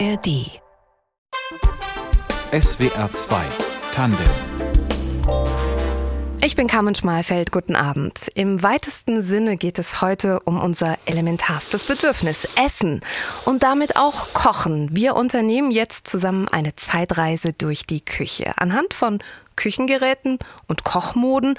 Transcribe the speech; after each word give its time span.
ARD. 0.00 0.60
SWR 2.50 3.10
2 3.12 3.44
Tandem. 3.94 4.26
Ich 6.40 6.56
bin 6.56 6.66
Carmen 6.66 6.96
Schmalfeld, 6.96 7.52
guten 7.52 7.76
Abend. 7.76 8.28
Im 8.34 8.62
weitesten 8.62 9.22
Sinne 9.22 9.56
geht 9.56 9.78
es 9.78 10.00
heute 10.02 10.40
um 10.40 10.60
unser 10.60 10.98
elementarstes 11.06 11.84
Bedürfnis, 11.84 12.48
Essen 12.56 13.02
und 13.44 13.62
damit 13.62 13.96
auch 13.96 14.32
Kochen. 14.32 14.96
Wir 14.96 15.14
unternehmen 15.14 15.70
jetzt 15.70 16.08
zusammen 16.08 16.48
eine 16.48 16.74
Zeitreise 16.74 17.52
durch 17.52 17.86
die 17.86 18.04
Küche 18.04 18.58
anhand 18.58 18.94
von 18.94 19.20
Küchengeräten 19.54 20.40
und 20.66 20.82
Kochmoden. 20.82 21.56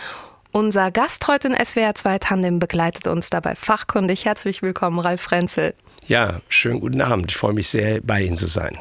Unser 0.51 0.91
Gast 0.91 1.27
heute 1.27 1.49
in 1.49 1.65
SWR 1.65 1.95
2 1.95 2.19
Tandem 2.19 2.59
begleitet 2.59 3.07
uns 3.07 3.29
dabei 3.29 3.55
fachkundig. 3.55 4.25
Herzlich 4.25 4.61
willkommen, 4.61 4.99
Ralf 4.99 5.21
Frenzel. 5.21 5.73
Ja, 6.07 6.41
schönen 6.49 6.79
guten 6.79 7.01
Abend. 7.01 7.31
Ich 7.31 7.37
freue 7.37 7.53
mich 7.53 7.67
sehr, 7.67 7.99
bei 8.01 8.21
Ihnen 8.23 8.35
zu 8.35 8.45
sein. 8.47 8.77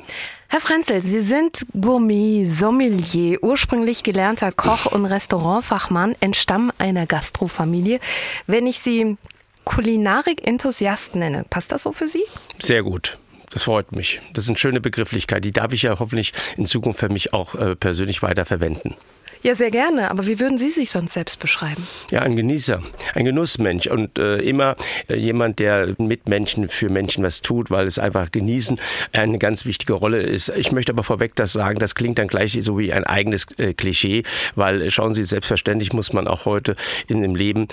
Herr 0.48 0.60
Frenzel, 0.60 1.00
Sie 1.00 1.20
sind 1.20 1.66
Gourmet, 1.72 2.46
Sommelier, 2.46 3.42
ursprünglich 3.42 4.02
gelernter 4.02 4.52
Koch 4.52 4.86
und 4.86 5.06
Restaurantfachmann, 5.06 6.14
entstammen 6.20 6.70
einer 6.78 7.06
Gastrofamilie. 7.06 7.98
Wenn 8.46 8.66
ich 8.66 8.78
Sie 8.78 9.16
Kulinarik-Enthusiast 9.64 11.16
nenne, 11.16 11.44
passt 11.48 11.72
das 11.72 11.82
so 11.82 11.92
für 11.92 12.08
Sie? 12.08 12.22
Sehr 12.60 12.82
gut. 12.82 13.18
Das 13.50 13.62
freut 13.62 13.92
mich. 13.92 14.20
Das 14.32 14.44
ist 14.44 14.50
eine 14.50 14.58
schöne 14.58 14.80
Begrifflichkeit. 14.80 15.44
Die 15.44 15.52
darf 15.52 15.72
ich 15.72 15.82
ja 15.82 15.98
hoffentlich 15.98 16.32
in 16.56 16.66
Zukunft 16.66 17.00
für 17.00 17.08
mich 17.08 17.32
auch 17.32 17.54
äh, 17.54 17.74
persönlich 17.74 18.22
weiter 18.22 18.44
verwenden. 18.44 18.96
Ja, 19.44 19.54
sehr 19.54 19.70
gerne. 19.70 20.10
Aber 20.10 20.26
wie 20.26 20.40
würden 20.40 20.56
Sie 20.56 20.70
sich 20.70 20.88
sonst 20.90 21.12
selbst 21.12 21.38
beschreiben? 21.38 21.86
Ja, 22.10 22.22
ein 22.22 22.34
Genießer, 22.34 22.82
ein 23.14 23.26
Genussmensch 23.26 23.86
und 23.86 24.18
äh, 24.18 24.36
immer 24.36 24.74
äh, 25.06 25.16
jemand, 25.16 25.58
der 25.58 25.94
mit 25.98 26.26
Menschen 26.26 26.70
für 26.70 26.88
Menschen 26.88 27.22
was 27.22 27.42
tut, 27.42 27.70
weil 27.70 27.86
es 27.86 27.98
einfach 27.98 28.32
genießen 28.32 28.80
eine 29.12 29.36
ganz 29.36 29.66
wichtige 29.66 29.92
Rolle 29.92 30.22
ist. 30.22 30.48
Ich 30.56 30.72
möchte 30.72 30.92
aber 30.92 31.02
vorweg 31.02 31.36
das 31.36 31.52
sagen, 31.52 31.78
das 31.78 31.94
klingt 31.94 32.18
dann 32.18 32.28
gleich 32.28 32.56
so 32.62 32.78
wie 32.78 32.90
ein 32.90 33.04
eigenes 33.04 33.46
äh, 33.58 33.74
Klischee, 33.74 34.22
weil 34.54 34.80
äh, 34.80 34.90
schauen 34.90 35.12
Sie, 35.12 35.24
selbstverständlich 35.24 35.92
muss 35.92 36.14
man 36.14 36.26
auch 36.26 36.46
heute 36.46 36.74
in 37.06 37.20
dem 37.20 37.34
Leben 37.34 37.68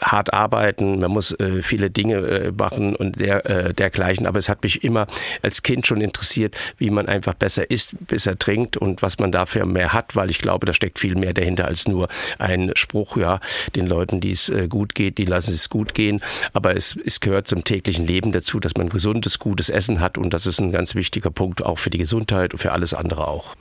hart 0.00 0.32
arbeiten, 0.32 1.00
man 1.00 1.10
muss 1.10 1.32
äh, 1.38 1.62
viele 1.62 1.90
Dinge 1.90 2.16
äh, 2.16 2.52
machen 2.52 2.96
und 2.96 3.20
der, 3.20 3.46
äh, 3.46 3.74
dergleichen. 3.74 4.26
Aber 4.26 4.38
es 4.38 4.48
hat 4.48 4.62
mich 4.62 4.84
immer 4.84 5.06
als 5.42 5.62
Kind 5.62 5.86
schon 5.86 6.00
interessiert, 6.00 6.56
wie 6.78 6.90
man 6.90 7.06
einfach 7.06 7.34
besser 7.34 7.70
isst, 7.70 7.94
besser 8.06 8.38
trinkt 8.38 8.76
und 8.76 9.02
was 9.02 9.18
man 9.18 9.32
dafür 9.32 9.66
mehr 9.66 9.92
hat, 9.92 10.16
weil 10.16 10.30
ich 10.30 10.38
glaube, 10.38 10.66
da 10.66 10.72
steckt 10.72 10.98
viel 10.98 11.14
mehr 11.14 11.34
dahinter 11.34 11.66
als 11.66 11.86
nur 11.86 12.08
ein 12.38 12.72
Spruch, 12.74 13.16
ja, 13.16 13.40
den 13.76 13.86
Leuten, 13.86 14.20
die 14.20 14.32
es 14.32 14.48
äh, 14.48 14.68
gut 14.68 14.94
geht, 14.94 15.18
die 15.18 15.24
lassen 15.24 15.52
es 15.52 15.68
gut 15.68 15.94
gehen. 15.94 16.20
Aber 16.52 16.76
es, 16.76 16.96
es 17.04 17.20
gehört 17.20 17.48
zum 17.48 17.64
täglichen 17.64 18.06
Leben 18.06 18.32
dazu, 18.32 18.60
dass 18.60 18.74
man 18.76 18.88
gesundes, 18.88 19.38
gutes 19.38 19.68
Essen 19.68 20.00
hat 20.00 20.18
und 20.18 20.32
das 20.32 20.46
ist 20.46 20.60
ein 20.60 20.72
ganz 20.72 20.94
wichtiger 20.94 21.30
Punkt 21.30 21.64
auch 21.64 21.78
für 21.78 21.90
die 21.90 21.98
Gesundheit 21.98 22.52
und 22.52 22.58
für 22.58 22.72
alles 22.72 22.94
andere 22.94 23.28
auch. 23.28 23.54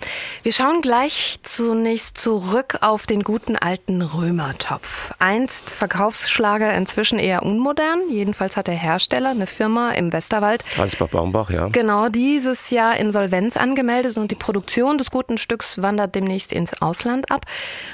Wir 0.44 0.54
schauen 0.54 0.82
gleich 0.82 1.40
zunächst 1.44 2.18
zurück 2.18 2.78
auf 2.82 3.06
den 3.06 3.24
guten 3.24 3.56
alten 3.56 4.02
Römertopf. 4.02 5.14
Einst 5.20 5.70
Verkaufs 5.70 6.29
Verkaufsschlager 6.30 6.76
inzwischen 6.76 7.20
eher 7.20 7.44
unmodern. 7.44 8.10
Jedenfalls 8.10 8.56
hat 8.56 8.68
der 8.68 8.76
Hersteller 8.76 9.32
eine 9.32 9.48
Firma 9.48 9.92
im 9.92 10.14
Westerwald. 10.14 10.64
Transbach 10.76 11.10
Baumbach, 11.10 11.50
ja. 11.50 11.68
Genau, 11.70 12.10
dieses 12.10 12.70
Jahr 12.70 12.98
Insolvenz 12.98 13.58
angemeldet 13.58 14.18
und 14.18 14.32
die 14.32 14.36
Produktion 14.36 14.98
des 14.98 15.12
guten 15.12 15.38
Stücks 15.38 15.82
wandert 15.82 16.16
demnächst 16.16 16.54
ins 16.54 16.82
Ausland 16.82 17.32
ab. 17.32 17.46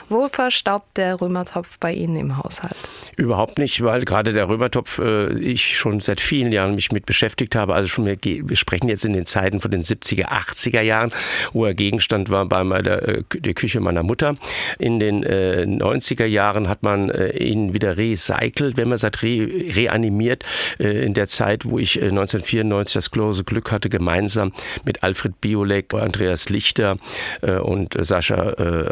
Wo 0.10 0.28
verstaubt 0.28 0.98
der 0.98 1.22
Römertopf 1.22 1.80
bei 1.80 1.94
Ihnen 1.94 2.16
im 2.18 2.38
Haushalt? 2.38 2.76
Überhaupt 3.16 3.58
nicht, 3.58 3.84
weil 3.84 4.04
gerade 4.04 4.34
der 4.34 4.50
Römertopf 4.50 5.00
äh, 5.00 5.32
ich 5.40 5.78
schon 5.78 6.02
seit 6.02 6.20
vielen 6.20 6.52
Jahren 6.52 6.76
mich 6.76 6.92
mit 6.92 7.06
beschäftigt 7.06 7.56
habe. 7.56 7.74
Also 7.74 7.88
schon 7.88 8.04
mehr, 8.04 8.18
wir 8.22 8.58
sprechen 8.58 8.90
jetzt 8.90 9.06
in 9.06 9.14
den 9.14 9.26
Zeiten 9.26 9.62
von 9.62 9.72
den 9.72 9.82
70er, 9.82 10.26
80er 10.26 10.82
Jahren, 10.82 11.12
wo 11.54 11.66
er 11.66 11.74
Gegenstand 11.74 12.30
war 12.30 12.46
bei 12.46 12.64
meiner, 12.64 13.02
äh, 13.02 13.24
der 13.34 13.54
Küche 13.54 13.80
meiner 13.80 14.04
Mutter. 14.04 14.36
In 14.78 15.00
den 15.00 15.24
äh, 15.24 15.66
90er 15.68 16.26
Jahren 16.26 16.68
hat 16.68 16.84
man 16.84 17.10
äh, 17.10 17.38
ihn 17.38 17.74
wieder 17.74 17.98
re 17.98 18.16
recycelt, 18.30 18.78
wenn 18.78 18.90
man 18.90 18.98
sagt, 18.98 19.24
re 19.24 19.48
reanimiert. 19.76 20.44
Äh, 20.80 21.06
in 21.06 21.14
der 21.14 21.28
Zeit, 21.28 21.66
wo 21.66 21.80
ich 21.80 22.02
1994 22.02 22.96
äh, 22.96 22.98
das 22.98 23.12
große 23.12 23.44
Glück 23.44 23.72
hatte, 23.72 23.90
gemeinsam 23.90 24.54
mit 24.84 25.04
Alfred 25.04 25.40
Biolek, 25.42 25.94
Andreas 25.94 26.50
Lichter 26.50 26.98
äh, 27.42 27.54
und 27.54 27.96
Sascha 28.00 28.36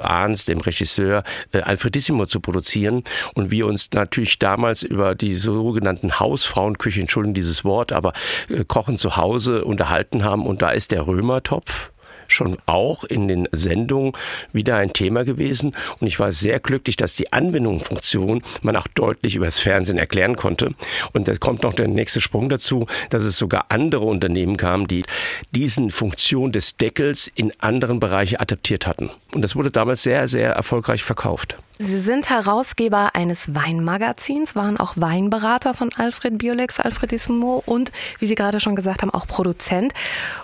Ahns, 0.01 0.45
dem 0.45 0.59
Regisseur, 0.59 1.23
Alfredissimo 1.51 2.25
zu 2.25 2.39
produzieren. 2.39 3.03
Und 3.33 3.51
wir 3.51 3.67
uns 3.67 3.89
natürlich 3.93 4.39
damals 4.39 4.83
über 4.83 5.15
die 5.15 5.35
sogenannten 5.35 6.19
Hausfrauenküche, 6.19 7.01
entschuldigen 7.01 7.33
dieses 7.33 7.63
Wort, 7.63 7.91
aber 7.91 8.13
Kochen 8.67 8.97
zu 8.97 9.17
Hause 9.17 9.65
unterhalten 9.65 10.23
haben. 10.23 10.45
Und 10.45 10.61
da 10.61 10.71
ist 10.71 10.91
der 10.91 11.07
Römertopf 11.07 11.91
schon 12.27 12.57
auch 12.65 13.03
in 13.03 13.27
den 13.27 13.47
Sendungen 13.51 14.13
wieder 14.51 14.77
ein 14.77 14.93
Thema 14.93 15.23
gewesen. 15.23 15.75
Und 15.99 16.07
ich 16.07 16.19
war 16.19 16.31
sehr 16.31 16.59
glücklich, 16.59 16.97
dass 16.97 17.15
die 17.15 17.31
Anwendungsfunktion 17.33 18.43
man 18.61 18.75
auch 18.75 18.87
deutlich 18.87 19.35
über 19.35 19.45
das 19.45 19.59
Fernsehen 19.59 19.97
erklären 19.97 20.35
konnte. 20.35 20.73
Und 21.13 21.27
da 21.27 21.35
kommt 21.35 21.63
noch 21.63 21.73
der 21.73 21.87
nächste 21.87 22.21
Sprung 22.21 22.49
dazu, 22.49 22.87
dass 23.09 23.23
es 23.23 23.37
sogar 23.37 23.65
andere 23.69 24.05
Unternehmen 24.05 24.57
kamen, 24.57 24.87
die 24.87 25.03
diesen 25.51 25.91
Funktion 25.91 26.51
des 26.51 26.77
Deckels 26.77 27.31
in 27.35 27.51
anderen 27.59 27.99
Bereichen 27.99 28.37
adaptiert 28.37 28.87
hatten. 28.87 29.09
Und 29.33 29.41
das 29.41 29.55
wurde 29.55 29.71
damals 29.71 30.03
sehr, 30.03 30.27
sehr 30.27 30.51
erfolgreich 30.51 31.03
verkauft. 31.03 31.57
Sie 31.85 31.99
sind 31.99 32.29
Herausgeber 32.29 33.13
eines 33.13 33.55
Weinmagazins, 33.55 34.55
waren 34.55 34.77
auch 34.77 34.93
Weinberater 34.95 35.73
von 35.73 35.89
Alfred 35.93 36.37
Biolex, 36.37 36.79
Alfredissimo 36.79 37.61
und, 37.65 37.91
wie 38.19 38.25
Sie 38.25 38.35
gerade 38.35 38.61
schon 38.61 38.77
gesagt 38.77 39.01
haben, 39.01 39.09
auch 39.09 39.27
Produzent. 39.27 39.93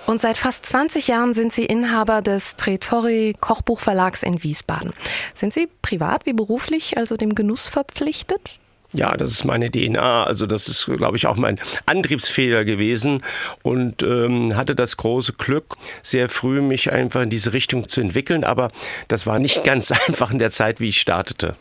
Und 0.05 0.19
seit 0.19 0.35
fast 0.35 0.65
20 0.65 1.07
Jahren 1.07 1.33
sind 1.33 1.53
Sie 1.53 1.65
Inhaber 1.65 2.21
des 2.21 2.57
Tretori 2.57 3.35
Kochbuchverlags 3.39 4.21
in 4.21 4.43
Wiesbaden. 4.43 4.91
Sind 5.33 5.53
Sie 5.53 5.69
privat 5.81 6.25
wie 6.25 6.33
beruflich 6.33 6.97
also 6.97 7.15
dem 7.15 7.33
Genuss 7.35 7.69
verpflichtet? 7.69 8.59
Ja, 8.91 9.15
das 9.15 9.31
ist 9.31 9.43
meine 9.45 9.69
DNA. 9.69 10.23
Also 10.23 10.47
das 10.47 10.67
ist, 10.67 10.85
glaube 10.85 11.15
ich, 11.15 11.27
auch 11.27 11.35
mein 11.35 11.59
Antriebsfehler 11.85 12.65
gewesen 12.65 13.21
und 13.61 14.01
ähm, 14.01 14.55
hatte 14.55 14.75
das 14.75 14.97
große 14.97 15.33
Glück, 15.33 15.75
sehr 16.01 16.27
früh 16.29 16.61
mich 16.61 16.91
einfach 16.91 17.21
in 17.21 17.29
diese 17.29 17.53
Richtung 17.53 17.87
zu 17.87 18.01
entwickeln. 18.01 18.43
Aber 18.43 18.71
das 19.07 19.27
war 19.27 19.37
nicht 19.37 19.63
ganz 19.63 19.91
einfach 20.07 20.31
in 20.31 20.39
der 20.39 20.51
Zeit, 20.51 20.79
wie 20.79 20.89
ich 20.89 20.99
startete. 20.99 21.55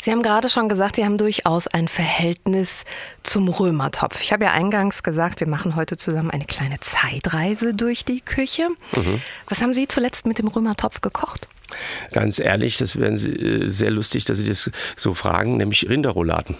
Sie 0.00 0.10
haben 0.10 0.22
gerade 0.22 0.48
schon 0.48 0.68
gesagt, 0.68 0.96
Sie 0.96 1.04
haben 1.04 1.18
durchaus 1.18 1.68
ein 1.68 1.86
Verhältnis 1.86 2.84
zum 3.22 3.48
Römertopf. 3.48 4.20
Ich 4.20 4.32
habe 4.32 4.44
ja 4.44 4.52
eingangs 4.52 5.04
gesagt, 5.04 5.38
wir 5.38 5.46
machen 5.46 5.76
heute 5.76 5.96
zusammen 5.96 6.30
eine 6.30 6.44
kleine 6.44 6.80
Zeitreise 6.80 7.74
durch 7.74 8.04
die 8.04 8.20
Küche. 8.20 8.68
Mhm. 8.96 9.20
Was 9.48 9.62
haben 9.62 9.74
Sie 9.74 9.86
zuletzt 9.86 10.26
mit 10.26 10.38
dem 10.38 10.48
Römertopf 10.48 11.00
gekocht? 11.00 11.48
Ganz 12.12 12.38
ehrlich, 12.38 12.78
das 12.78 12.98
wäre 12.98 13.12
äh, 13.12 13.68
sehr 13.68 13.90
lustig, 13.90 14.24
dass 14.24 14.38
Sie 14.38 14.48
das 14.48 14.70
so 14.96 15.14
fragen, 15.14 15.56
nämlich 15.56 15.88
Rinderrouladen. 15.88 16.56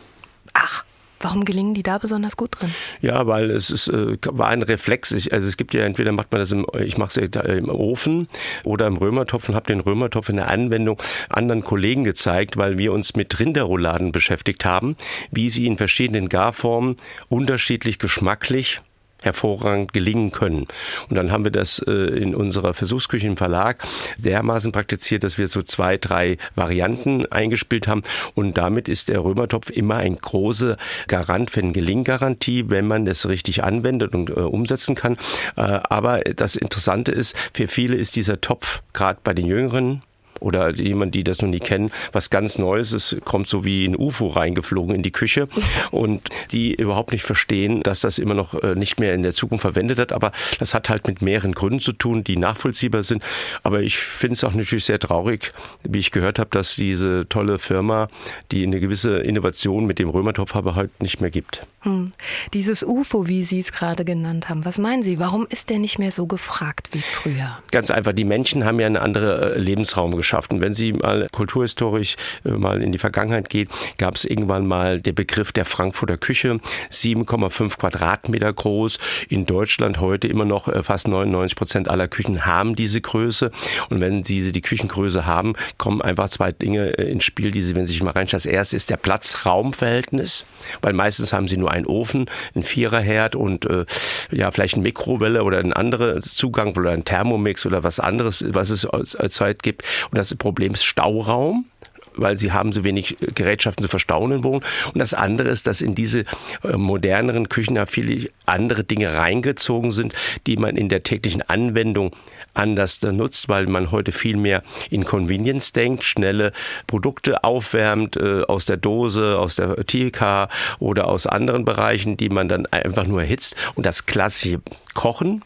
Ach. 0.52 0.84
Warum 1.22 1.44
gelingen 1.44 1.74
die 1.74 1.82
da 1.82 1.98
besonders 1.98 2.34
gut 2.38 2.58
drin? 2.58 2.74
Ja, 3.02 3.26
weil 3.26 3.50
es 3.50 3.68
ist, 3.68 3.88
äh, 3.88 4.16
war 4.24 4.48
ein 4.48 4.62
Reflex. 4.62 5.12
Ich, 5.12 5.34
also 5.34 5.46
es 5.46 5.58
gibt 5.58 5.74
ja 5.74 5.84
entweder 5.84 6.12
macht 6.12 6.32
man 6.32 6.40
das 6.40 6.50
im, 6.50 6.64
ich 6.82 6.96
mache 6.96 7.20
es 7.20 7.44
im 7.46 7.68
Ofen 7.68 8.26
oder 8.64 8.86
im 8.86 8.96
Römertopf 8.96 9.50
und 9.50 9.54
habe 9.54 9.66
den 9.66 9.80
Römertopf 9.80 10.30
in 10.30 10.36
der 10.36 10.48
Anwendung 10.48 11.00
anderen 11.28 11.62
Kollegen 11.62 12.04
gezeigt, 12.04 12.56
weil 12.56 12.78
wir 12.78 12.94
uns 12.94 13.16
mit 13.16 13.38
Rinderrouladen 13.38 14.12
beschäftigt 14.12 14.64
haben, 14.64 14.96
wie 15.30 15.50
sie 15.50 15.66
in 15.66 15.76
verschiedenen 15.76 16.30
Garformen 16.30 16.96
unterschiedlich 17.28 17.98
geschmacklich 17.98 18.80
hervorragend 19.22 19.92
gelingen 19.92 20.30
können. 20.30 20.66
Und 21.08 21.16
dann 21.16 21.32
haben 21.32 21.44
wir 21.44 21.50
das 21.50 21.80
äh, 21.80 21.92
in 21.92 22.34
unserer 22.34 22.74
Versuchsküche 22.74 23.26
im 23.26 23.36
Verlag 23.36 23.82
dermaßen 24.18 24.72
praktiziert, 24.72 25.24
dass 25.24 25.38
wir 25.38 25.48
so 25.48 25.62
zwei, 25.62 25.98
drei 25.98 26.38
Varianten 26.54 27.26
eingespielt 27.26 27.88
haben. 27.88 28.02
Und 28.34 28.58
damit 28.58 28.88
ist 28.88 29.08
der 29.08 29.22
Römertopf 29.22 29.70
immer 29.70 29.96
ein 29.96 30.16
großer 30.16 30.76
Garant 31.08 31.50
für 31.50 31.60
eine 31.60 31.72
Gelinggarantie, 31.72 32.68
wenn 32.68 32.86
man 32.86 33.04
das 33.04 33.28
richtig 33.28 33.62
anwendet 33.62 34.14
und 34.14 34.30
äh, 34.30 34.34
umsetzen 34.34 34.94
kann. 34.94 35.16
Äh, 35.56 35.80
aber 35.88 36.20
das 36.20 36.56
Interessante 36.56 37.12
ist, 37.12 37.36
für 37.52 37.68
viele 37.68 37.96
ist 37.96 38.16
dieser 38.16 38.40
Topf, 38.40 38.82
gerade 38.92 39.20
bei 39.22 39.34
den 39.34 39.46
Jüngeren, 39.46 40.02
oder 40.40 40.74
jemand, 40.74 41.14
die 41.14 41.24
das 41.24 41.42
noch 41.42 41.48
nie 41.48 41.60
kennen, 41.60 41.92
was 42.12 42.30
ganz 42.30 42.58
Neues. 42.58 42.92
Es 42.92 43.16
kommt 43.24 43.48
so 43.48 43.64
wie 43.64 43.86
ein 43.86 43.96
UFO 43.96 44.28
reingeflogen 44.28 44.94
in 44.94 45.02
die 45.02 45.12
Küche 45.12 45.48
und 45.90 46.28
die 46.50 46.74
überhaupt 46.74 47.12
nicht 47.12 47.22
verstehen, 47.22 47.82
dass 47.82 48.00
das 48.00 48.18
immer 48.18 48.34
noch 48.34 48.54
äh, 48.54 48.74
nicht 48.74 48.98
mehr 48.98 49.14
in 49.14 49.22
der 49.22 49.32
Zukunft 49.32 49.62
verwendet 49.62 49.98
wird. 49.98 50.12
Aber 50.12 50.32
das 50.58 50.74
hat 50.74 50.88
halt 50.88 51.06
mit 51.06 51.22
mehreren 51.22 51.52
Gründen 51.52 51.80
zu 51.80 51.92
tun, 51.92 52.24
die 52.24 52.36
nachvollziehbar 52.36 53.02
sind. 53.02 53.22
Aber 53.62 53.82
ich 53.82 53.98
finde 53.98 54.34
es 54.34 54.44
auch 54.44 54.54
natürlich 54.54 54.84
sehr 54.84 54.98
traurig, 54.98 55.52
wie 55.84 55.98
ich 55.98 56.10
gehört 56.10 56.38
habe, 56.38 56.50
dass 56.50 56.74
diese 56.74 57.28
tolle 57.28 57.58
Firma, 57.58 58.08
die 58.50 58.64
eine 58.64 58.80
gewisse 58.80 59.18
Innovation 59.18 59.86
mit 59.86 59.98
dem 59.98 60.08
Römertopf 60.08 60.54
habe, 60.54 60.74
halt 60.74 61.02
nicht 61.02 61.20
mehr 61.20 61.30
gibt. 61.30 61.66
Hm. 61.82 62.12
Dieses 62.52 62.84
UFO, 62.84 63.26
wie 63.26 63.42
Sie 63.42 63.58
es 63.58 63.72
gerade 63.72 64.04
genannt 64.04 64.50
haben, 64.50 64.66
was 64.66 64.76
meinen 64.76 65.02
Sie? 65.02 65.18
Warum 65.18 65.46
ist 65.48 65.70
der 65.70 65.78
nicht 65.78 65.98
mehr 65.98 66.12
so 66.12 66.26
gefragt 66.26 66.90
wie 66.92 67.00
früher? 67.00 67.58
Ganz 67.70 67.90
einfach, 67.90 68.12
die 68.12 68.26
Menschen 68.26 68.66
haben 68.66 68.78
ja 68.80 68.86
einen 68.86 68.98
anderen 68.98 69.54
äh, 69.54 69.58
Lebensraum 69.58 70.14
geschaffen. 70.14 70.60
Wenn 70.60 70.74
Sie 70.74 70.92
mal 70.92 71.28
kulturhistorisch 71.32 72.16
äh, 72.44 72.50
mal 72.50 72.82
in 72.82 72.92
die 72.92 72.98
Vergangenheit 72.98 73.48
gehen, 73.48 73.70
gab 73.96 74.16
es 74.16 74.26
irgendwann 74.26 74.66
mal 74.66 75.00
den 75.00 75.14
Begriff 75.14 75.52
der 75.52 75.64
Frankfurter 75.64 76.18
Küche, 76.18 76.60
7,5 76.90 77.78
Quadratmeter 77.78 78.52
groß. 78.52 78.98
In 79.30 79.46
Deutschland 79.46 80.00
heute 80.00 80.28
immer 80.28 80.44
noch 80.44 80.68
äh, 80.68 80.82
fast 80.82 81.08
99 81.08 81.56
Prozent 81.56 81.88
aller 81.88 82.08
Küchen 82.08 82.44
haben 82.44 82.76
diese 82.76 83.00
Größe. 83.00 83.50
Und 83.88 84.02
wenn 84.02 84.22
Sie 84.22 84.52
die 84.52 84.60
Küchengröße 84.60 85.24
haben, 85.24 85.54
kommen 85.78 86.02
einfach 86.02 86.28
zwei 86.28 86.52
Dinge 86.52 86.88
ins 86.90 87.24
Spiel, 87.24 87.52
die 87.52 87.62
Sie, 87.62 87.74
wenn 87.74 87.86
Sie 87.86 87.94
sich 87.94 88.02
mal 88.02 88.10
reinschauen. 88.10 88.42
Das 88.42 88.46
erste 88.46 88.76
ist 88.76 88.90
der 88.90 88.98
Platz-Raum-Verhältnis, 88.98 90.44
weil 90.82 90.92
meistens 90.92 91.32
haben 91.32 91.48
Sie 91.48 91.56
nur 91.56 91.69
einen 91.70 91.86
Ofen, 91.86 92.26
einen 92.54 92.64
Viererherd 92.64 93.36
und 93.36 93.66
äh, 93.66 93.84
ja 94.30 94.50
vielleicht 94.50 94.74
eine 94.74 94.82
Mikrowelle 94.82 95.44
oder 95.44 95.58
ein 95.58 95.72
anderer 95.72 96.20
Zugang 96.20 96.76
oder 96.76 96.90
ein 96.90 97.04
Thermomix 97.04 97.66
oder 97.66 97.84
was 97.84 98.00
anderes, 98.00 98.44
was 98.54 98.70
es 98.70 98.86
als 98.86 99.34
Zeit 99.34 99.62
gibt. 99.62 99.84
Und 100.10 100.18
das 100.18 100.34
Problem 100.34 100.74
ist 100.74 100.84
Stauraum 100.84 101.66
weil 102.14 102.38
sie 102.38 102.52
haben 102.52 102.72
so 102.72 102.84
wenig 102.84 103.16
Gerätschaften 103.34 103.82
zu 103.82 103.88
verstauen 103.88 104.32
in 104.32 104.44
Wohnungen. 104.44 104.64
Und 104.92 104.98
das 104.98 105.14
andere 105.14 105.48
ist, 105.48 105.66
dass 105.66 105.80
in 105.80 105.94
diese 105.94 106.24
äh, 106.62 106.76
moderneren 106.76 107.48
Küchen 107.48 107.76
ja 107.76 107.86
viele 107.86 108.28
andere 108.46 108.84
Dinge 108.84 109.14
reingezogen 109.14 109.92
sind, 109.92 110.14
die 110.46 110.56
man 110.56 110.76
in 110.76 110.88
der 110.88 111.02
täglichen 111.02 111.42
Anwendung 111.42 112.14
anders 112.54 113.00
nutzt, 113.02 113.48
weil 113.48 113.66
man 113.66 113.90
heute 113.90 114.12
viel 114.12 114.36
mehr 114.36 114.62
in 114.90 115.04
Convenience 115.04 115.72
denkt, 115.72 116.04
schnelle 116.04 116.52
Produkte 116.86 117.44
aufwärmt 117.44 118.16
äh, 118.16 118.42
aus 118.42 118.66
der 118.66 118.76
Dose, 118.76 119.38
aus 119.38 119.56
der 119.56 119.76
TK 119.86 120.48
oder 120.78 121.08
aus 121.08 121.26
anderen 121.26 121.64
Bereichen, 121.64 122.16
die 122.16 122.28
man 122.28 122.48
dann 122.48 122.66
einfach 122.66 123.06
nur 123.06 123.20
erhitzt. 123.20 123.56
Und 123.74 123.86
das 123.86 124.06
klassische 124.06 124.60
Kochen, 124.94 125.42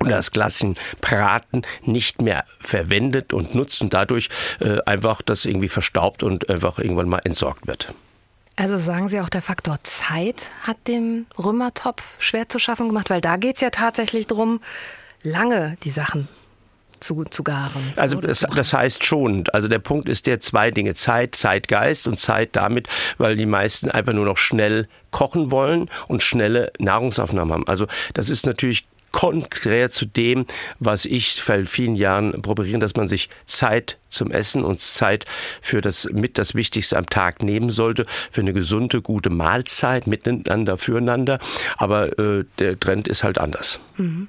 und 0.00 0.10
das 0.10 0.30
Braten 1.00 1.62
nicht 1.82 2.22
mehr 2.22 2.44
verwendet 2.60 3.32
und 3.32 3.54
nutzt 3.54 3.80
und 3.80 3.94
dadurch 3.94 4.28
äh, 4.60 4.78
einfach 4.86 5.22
das 5.22 5.44
irgendwie 5.44 5.68
verstaubt 5.68 6.22
und 6.22 6.50
einfach 6.50 6.78
irgendwann 6.78 7.08
mal 7.08 7.20
entsorgt 7.24 7.66
wird. 7.66 7.94
Also 8.56 8.76
sagen 8.76 9.08
Sie 9.08 9.20
auch, 9.20 9.28
der 9.28 9.42
Faktor 9.42 9.78
Zeit 9.84 10.50
hat 10.62 10.76
dem 10.88 11.26
Römertopf 11.38 12.20
schwer 12.20 12.48
zu 12.48 12.58
schaffen 12.58 12.88
gemacht, 12.88 13.08
weil 13.08 13.20
da 13.20 13.36
geht 13.36 13.54
es 13.54 13.60
ja 13.60 13.70
tatsächlich 13.70 14.26
darum, 14.26 14.60
lange 15.22 15.76
die 15.84 15.90
Sachen 15.90 16.28
zu, 16.98 17.24
zu 17.24 17.44
garen. 17.44 17.92
Also 17.94 18.20
das, 18.20 18.40
das, 18.40 18.72
heißt 18.72 19.04
schon, 19.04 19.44
also 19.52 19.68
der 19.68 19.78
Punkt 19.78 20.08
ist 20.08 20.26
der 20.26 20.40
zwei 20.40 20.72
Dinge, 20.72 20.94
Zeit, 20.94 21.36
Zeitgeist 21.36 22.08
und 22.08 22.18
Zeit 22.18 22.56
damit, 22.56 22.88
weil 23.18 23.36
die 23.36 23.46
meisten 23.46 23.92
einfach 23.92 24.12
nur 24.12 24.24
noch 24.24 24.38
schnell 24.38 24.88
kochen 25.12 25.52
wollen 25.52 25.88
und 26.08 26.24
schnelle 26.24 26.72
Nahrungsaufnahmen 26.80 27.54
haben. 27.54 27.68
Also 27.68 27.86
das 28.14 28.28
ist 28.28 28.44
natürlich 28.44 28.87
konträr 29.12 29.90
zu 29.90 30.06
dem, 30.06 30.46
was 30.78 31.04
ich 31.04 31.34
seit 31.34 31.68
vielen 31.68 31.96
Jahren 31.96 32.42
probiere, 32.42 32.78
dass 32.78 32.96
man 32.96 33.08
sich 33.08 33.28
Zeit 33.44 33.98
zum 34.08 34.30
Essen 34.30 34.64
und 34.64 34.80
Zeit 34.80 35.26
für 35.60 35.80
das 35.80 36.08
mit 36.12 36.38
das 36.38 36.54
Wichtigste 36.54 36.96
am 36.96 37.06
Tag 37.06 37.42
nehmen 37.42 37.70
sollte, 37.70 38.06
für 38.30 38.40
eine 38.40 38.52
gesunde, 38.52 39.02
gute 39.02 39.30
Mahlzeit 39.30 40.06
miteinander, 40.06 40.78
füreinander. 40.78 41.38
Aber 41.76 42.18
äh, 42.18 42.44
der 42.58 42.78
Trend 42.78 43.08
ist 43.08 43.24
halt 43.24 43.38
anders. 43.38 43.80
Mhm. 43.96 44.28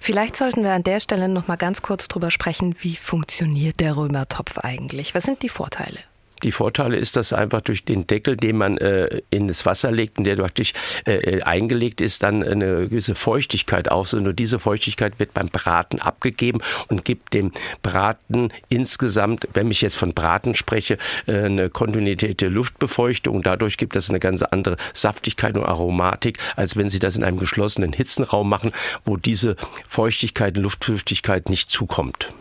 Vielleicht 0.00 0.36
sollten 0.36 0.62
wir 0.62 0.72
an 0.72 0.84
der 0.84 1.00
Stelle 1.00 1.28
noch 1.28 1.48
mal 1.48 1.56
ganz 1.56 1.82
kurz 1.82 2.06
drüber 2.06 2.30
sprechen, 2.30 2.76
wie 2.80 2.96
funktioniert 2.96 3.80
der 3.80 3.96
Römertopf 3.96 4.58
eigentlich? 4.58 5.14
Was 5.14 5.24
sind 5.24 5.42
die 5.42 5.48
Vorteile? 5.48 5.98
Die 6.42 6.52
Vorteile 6.52 6.96
ist, 6.96 7.16
dass 7.16 7.32
einfach 7.32 7.60
durch 7.60 7.84
den 7.84 8.06
Deckel, 8.06 8.36
den 8.36 8.56
man 8.56 8.78
äh, 8.78 9.22
in 9.30 9.48
das 9.48 9.64
Wasser 9.64 9.90
legt 9.90 10.18
und 10.18 10.24
der 10.24 10.36
praktisch 10.36 10.72
äh, 11.06 11.40
eingelegt 11.42 12.00
ist, 12.00 12.22
dann 12.22 12.42
eine 12.42 12.88
gewisse 12.88 13.14
Feuchtigkeit 13.14 13.90
auf. 13.90 14.12
Und 14.12 14.24
nur 14.24 14.32
diese 14.32 14.58
Feuchtigkeit 14.58 15.18
wird 15.18 15.32
beim 15.32 15.48
Braten 15.48 16.00
abgegeben 16.00 16.60
und 16.88 17.04
gibt 17.04 17.32
dem 17.32 17.52
Braten 17.82 18.52
insgesamt, 18.68 19.48
wenn 19.54 19.70
ich 19.70 19.80
jetzt 19.80 19.96
von 19.96 20.12
Braten 20.12 20.54
spreche, 20.54 20.98
äh, 21.26 21.44
eine 21.44 21.70
der 21.70 22.50
Luftbefeuchtung. 22.50 23.42
Dadurch 23.42 23.76
gibt 23.76 23.96
es 23.96 24.10
eine 24.10 24.20
ganz 24.20 24.42
andere 24.42 24.76
Saftigkeit 24.92 25.56
und 25.56 25.64
Aromatik, 25.64 26.38
als 26.56 26.76
wenn 26.76 26.88
Sie 26.88 26.98
das 26.98 27.16
in 27.16 27.24
einem 27.24 27.38
geschlossenen 27.38 27.92
Hitzenraum 27.92 28.48
machen, 28.48 28.72
wo 29.04 29.16
diese 29.16 29.56
Feuchtigkeit, 29.88 30.56
Luftfeuchtigkeit 30.56 31.48
nicht 31.48 31.70
zukommt. 31.70 32.32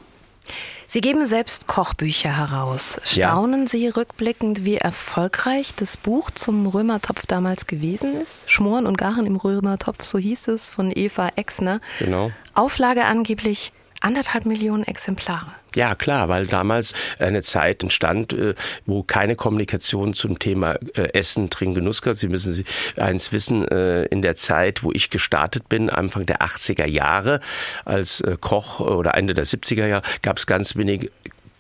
Sie 0.93 1.01
geben 1.01 1.25
selbst 1.25 1.65
Kochbücher 1.65 2.37
heraus. 2.37 3.01
Staunen 3.03 3.61
ja. 3.61 3.67
Sie 3.67 3.87
rückblickend, 3.87 4.63
wie 4.63 4.77
erfolgreich 4.77 5.73
das 5.73 5.97
Buch 5.97 6.29
zum 6.29 6.67
Römertopf 6.67 7.25
damals 7.25 7.65
gewesen 7.65 8.15
ist? 8.21 8.47
Schmoren 8.47 8.85
und 8.85 8.95
Garen 8.95 9.25
im 9.25 9.35
Römertopf, 9.35 10.03
so 10.03 10.19
hieß 10.19 10.49
es 10.49 10.67
von 10.67 10.91
Eva 10.95 11.29
Exner. 11.35 11.81
Genau. 11.97 12.29
Auflage 12.53 13.05
angeblich 13.05 13.73
anderthalb 14.03 14.45
Millionen 14.45 14.83
Exemplare. 14.83 15.47
Ja, 15.75 15.95
klar, 15.95 16.29
weil 16.29 16.45
damals 16.45 16.93
eine 17.17 17.41
Zeit 17.41 17.81
entstand, 17.81 18.33
äh, 18.33 18.53
wo 18.85 19.01
keine 19.01 19.35
Kommunikation 19.35 20.13
zum 20.13 20.37
Thema 20.37 20.75
äh, 20.95 21.13
Essen, 21.13 21.49
Trinken, 21.49 21.75
Genuss 21.75 22.01
gab. 22.01 22.15
Sie 22.15 22.27
müssen 22.27 22.63
eins 22.97 23.31
wissen, 23.31 23.67
äh, 23.67 24.03
in 24.05 24.21
der 24.21 24.35
Zeit, 24.35 24.83
wo 24.83 24.91
ich 24.91 25.09
gestartet 25.09 25.69
bin, 25.69 25.89
Anfang 25.89 26.25
der 26.25 26.41
80er 26.41 26.85
Jahre 26.85 27.39
als 27.85 28.23
Koch 28.39 28.79
oder 28.79 29.15
Ende 29.15 29.33
der 29.33 29.45
70er 29.45 29.87
Jahre, 29.87 30.03
gab 30.21 30.37
es 30.37 30.45
ganz 30.45 30.75
wenig 30.75 31.09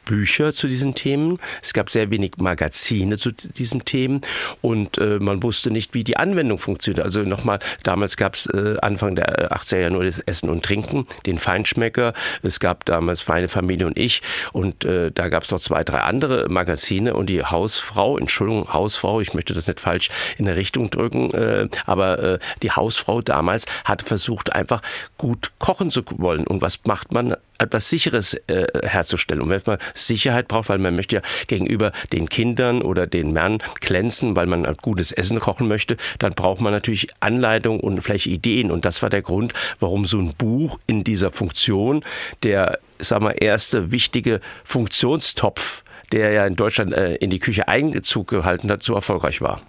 Bücher 0.05 0.53
zu 0.53 0.67
diesen 0.67 0.95
Themen. 0.95 1.39
Es 1.61 1.73
gab 1.73 1.89
sehr 1.89 2.09
wenig 2.09 2.33
Magazine 2.37 3.17
zu 3.17 3.31
diesen 3.31 3.85
Themen 3.85 4.21
und 4.61 4.97
äh, 4.97 5.19
man 5.19 5.43
wusste 5.43 5.71
nicht, 5.71 5.93
wie 5.93 6.03
die 6.03 6.17
Anwendung 6.17 6.59
funktioniert. 6.59 7.03
Also 7.03 7.21
nochmal, 7.21 7.59
damals 7.83 8.17
gab 8.17 8.35
es 8.35 8.45
äh, 8.47 8.75
Anfang 8.81 9.15
der 9.15 9.51
80er 9.51 9.77
Jahre 9.77 9.91
nur 9.91 10.03
das 10.03 10.19
Essen 10.19 10.49
und 10.49 10.63
Trinken, 10.63 11.07
den 11.25 11.37
Feinschmecker. 11.37 12.13
Es 12.41 12.59
gab 12.59 12.85
damals 12.85 13.27
meine 13.27 13.47
Familie 13.47 13.87
und 13.87 13.97
ich 13.97 14.21
und 14.51 14.85
äh, 14.85 15.11
da 15.11 15.29
gab 15.29 15.43
es 15.43 15.51
noch 15.51 15.59
zwei, 15.59 15.83
drei 15.83 16.01
andere 16.01 16.49
Magazine 16.49 17.13
und 17.13 17.27
die 17.27 17.43
Hausfrau, 17.43 18.17
Entschuldigung, 18.17 18.71
Hausfrau, 18.71 19.21
ich 19.21 19.33
möchte 19.33 19.53
das 19.53 19.67
nicht 19.67 19.79
falsch 19.79 20.09
in 20.37 20.45
der 20.45 20.55
Richtung 20.55 20.89
drücken, 20.89 21.31
äh, 21.31 21.67
aber 21.85 22.19
äh, 22.19 22.39
die 22.61 22.71
Hausfrau 22.71 23.21
damals 23.21 23.65
hat 23.85 24.01
versucht, 24.01 24.53
einfach 24.53 24.81
gut 25.17 25.51
kochen 25.59 25.89
zu 25.89 26.03
wollen. 26.17 26.45
Und 26.47 26.61
was 26.61 26.79
macht 26.85 27.11
man? 27.11 27.35
etwas 27.63 27.89
Sicheres 27.89 28.33
äh, 28.47 28.65
herzustellen. 28.83 29.41
Und 29.41 29.49
wenn 29.49 29.61
man 29.65 29.77
Sicherheit 29.93 30.47
braucht, 30.47 30.69
weil 30.69 30.79
man 30.79 30.95
möchte 30.95 31.17
ja 31.17 31.21
gegenüber 31.47 31.91
den 32.11 32.29
Kindern 32.29 32.81
oder 32.81 33.05
den 33.05 33.31
Männern 33.31 33.59
glänzen, 33.81 34.35
weil 34.35 34.45
man 34.45 34.63
gutes 34.81 35.11
Essen 35.11 35.39
kochen 35.39 35.67
möchte, 35.67 35.97
dann 36.19 36.33
braucht 36.33 36.61
man 36.61 36.71
natürlich 36.71 37.09
Anleitung 37.19 37.79
und 37.79 38.01
vielleicht 38.01 38.27
Ideen. 38.27 38.71
Und 38.71 38.85
das 38.85 39.01
war 39.01 39.09
der 39.09 39.21
Grund, 39.21 39.53
warum 39.79 40.05
so 40.05 40.19
ein 40.19 40.33
Buch 40.33 40.79
in 40.87 41.03
dieser 41.03 41.31
Funktion, 41.31 42.03
der, 42.43 42.79
sagen 42.99 43.25
wir, 43.25 43.41
erste 43.41 43.91
wichtige 43.91 44.39
Funktionstopf, 44.63 45.83
der 46.11 46.31
ja 46.31 46.45
in 46.45 46.55
Deutschland 46.55 46.93
äh, 46.93 47.15
in 47.15 47.29
die 47.29 47.39
Küche 47.39 47.67
Einzug 47.67 48.27
gehalten 48.29 48.69
hat, 48.71 48.83
so 48.83 48.93
erfolgreich 48.93 49.41
war. 49.41 49.61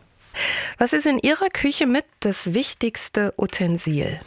Was 0.79 0.93
ist 0.93 1.07
in 1.07 1.19
Ihrer 1.19 1.49
Küche 1.49 1.87
mit 1.87 2.05
das 2.21 2.55
wichtigste 2.55 3.35
Utensil? 3.37 4.21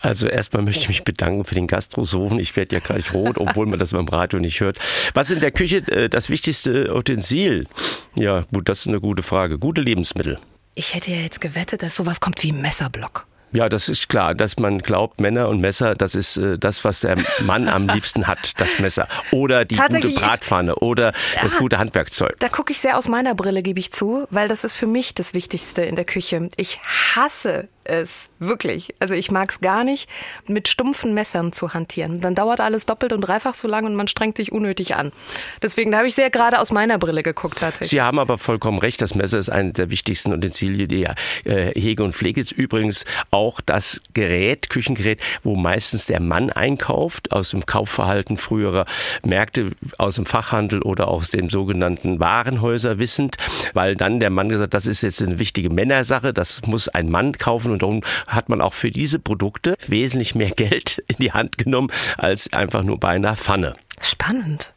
Also 0.00 0.28
erstmal 0.28 0.62
möchte 0.62 0.80
ich 0.80 0.88
mich 0.88 1.04
bedanken 1.04 1.44
für 1.44 1.54
den 1.54 1.66
Gastrosofen. 1.66 2.38
Ich 2.38 2.56
werde 2.56 2.76
ja 2.76 2.80
gleich 2.80 3.12
rot, 3.12 3.38
obwohl 3.38 3.66
man 3.66 3.78
das 3.78 3.92
beim 3.92 4.08
Radio 4.08 4.38
nicht 4.38 4.60
hört. 4.60 4.78
Was 5.14 5.30
ist 5.30 5.36
in 5.36 5.40
der 5.40 5.52
Küche 5.52 5.78
äh, 5.88 6.08
das 6.08 6.30
wichtigste 6.30 6.94
Utensil? 6.94 7.66
Ja, 8.14 8.46
gut, 8.52 8.68
das 8.68 8.80
ist 8.80 8.88
eine 8.88 9.00
gute 9.00 9.22
Frage. 9.22 9.58
Gute 9.58 9.80
Lebensmittel. 9.80 10.38
Ich 10.74 10.94
hätte 10.94 11.10
ja 11.10 11.18
jetzt 11.18 11.40
gewettet, 11.40 11.82
dass 11.82 11.96
sowas 11.96 12.20
kommt 12.20 12.42
wie 12.42 12.52
ein 12.52 12.62
Messerblock. 12.62 13.26
Ja, 13.52 13.68
das 13.68 13.88
ist 13.88 14.08
klar, 14.08 14.34
dass 14.34 14.58
man 14.58 14.78
glaubt, 14.78 15.20
Männer 15.20 15.48
und 15.48 15.60
Messer, 15.60 15.94
das 15.94 16.14
ist 16.14 16.38
äh, 16.38 16.58
das, 16.58 16.84
was 16.84 17.00
der 17.00 17.16
Mann 17.40 17.68
am 17.68 17.86
liebsten 17.88 18.26
hat, 18.26 18.60
das 18.60 18.78
Messer. 18.78 19.08
Oder 19.30 19.64
die 19.64 19.76
gute 19.76 20.08
Bratpfanne 20.08 20.76
oder 20.76 21.12
ja, 21.34 21.42
das 21.42 21.56
gute 21.56 21.78
Handwerkzeug. 21.78 22.36
Da 22.38 22.48
gucke 22.48 22.72
ich 22.72 22.80
sehr 22.80 22.96
aus 22.96 23.08
meiner 23.08 23.34
Brille, 23.34 23.62
gebe 23.62 23.78
ich 23.78 23.92
zu, 23.92 24.26
weil 24.30 24.48
das 24.48 24.64
ist 24.64 24.74
für 24.74 24.86
mich 24.86 25.14
das 25.14 25.34
Wichtigste 25.34 25.82
in 25.82 25.96
der 25.96 26.04
Küche. 26.04 26.48
Ich 26.56 26.80
hasse 27.14 27.68
es, 27.84 28.30
wirklich. 28.38 28.94
Also 29.00 29.14
ich 29.14 29.30
mag 29.30 29.50
es 29.50 29.60
gar 29.60 29.84
nicht, 29.84 30.08
mit 30.46 30.68
stumpfen 30.68 31.14
Messern 31.14 31.52
zu 31.52 31.74
hantieren. 31.74 32.20
Dann 32.20 32.34
dauert 32.34 32.60
alles 32.60 32.86
doppelt 32.86 33.12
und 33.12 33.22
dreifach 33.22 33.54
so 33.54 33.68
lang 33.68 33.84
und 33.84 33.94
man 33.94 34.08
strengt 34.08 34.36
sich 34.36 34.52
unnötig 34.52 34.94
an. 34.96 35.10
Deswegen 35.62 35.94
habe 35.96 36.06
ich 36.06 36.14
sehr 36.14 36.30
gerade 36.30 36.60
aus 36.60 36.70
meiner 36.70 36.98
Brille 36.98 37.22
geguckt 37.22 37.58
tatsächlich. 37.58 37.90
Sie 37.90 38.02
haben 38.02 38.18
aber 38.18 38.38
vollkommen 38.38 38.78
recht, 38.78 39.02
das 39.02 39.14
Messer 39.14 39.38
ist 39.38 39.50
eines 39.50 39.74
der 39.74 39.90
wichtigsten 39.90 40.32
Utensilien, 40.32 40.90
ja 40.90 41.14
äh, 41.44 41.72
Hege 41.78 42.04
und 42.04 42.14
Pflege 42.14 42.40
ist. 42.40 42.52
Übrigens 42.52 43.04
auch 43.30 43.60
das 43.60 44.00
Gerät, 44.14 44.70
Küchengerät, 44.70 45.20
wo 45.42 45.56
meistens 45.56 46.06
der 46.06 46.20
Mann 46.20 46.50
einkauft, 46.50 47.32
aus 47.32 47.50
dem 47.50 47.66
Kaufverhalten 47.66 48.36
früherer 48.36 48.86
Märkte, 49.24 49.70
aus 49.98 50.16
dem 50.16 50.26
Fachhandel 50.26 50.82
oder 50.82 51.08
aus 51.08 51.30
dem 51.30 51.50
sogenannten 51.50 52.20
Warenhäuser 52.20 52.98
wissend, 52.98 53.36
weil 53.74 53.96
dann 53.96 54.20
der 54.20 54.30
Mann 54.30 54.48
gesagt, 54.48 54.74
das 54.74 54.86
ist 54.86 55.02
jetzt 55.02 55.22
eine 55.22 55.38
wichtige 55.38 55.70
Männersache, 55.70 56.32
das 56.32 56.62
muss 56.66 56.88
ein 56.88 57.10
Mann 57.10 57.32
kaufen 57.32 57.71
und 57.72 57.82
darum 57.82 58.02
hat 58.26 58.48
man 58.48 58.60
auch 58.60 58.74
für 58.74 58.90
diese 58.90 59.18
Produkte 59.18 59.76
wesentlich 59.86 60.34
mehr 60.34 60.50
Geld 60.56 61.02
in 61.08 61.16
die 61.18 61.32
Hand 61.32 61.58
genommen 61.58 61.90
als 62.18 62.52
einfach 62.52 62.82
nur 62.82 62.98
bei 62.98 63.08
einer 63.08 63.36
Pfanne. 63.36 63.74
Spannend. 64.00 64.72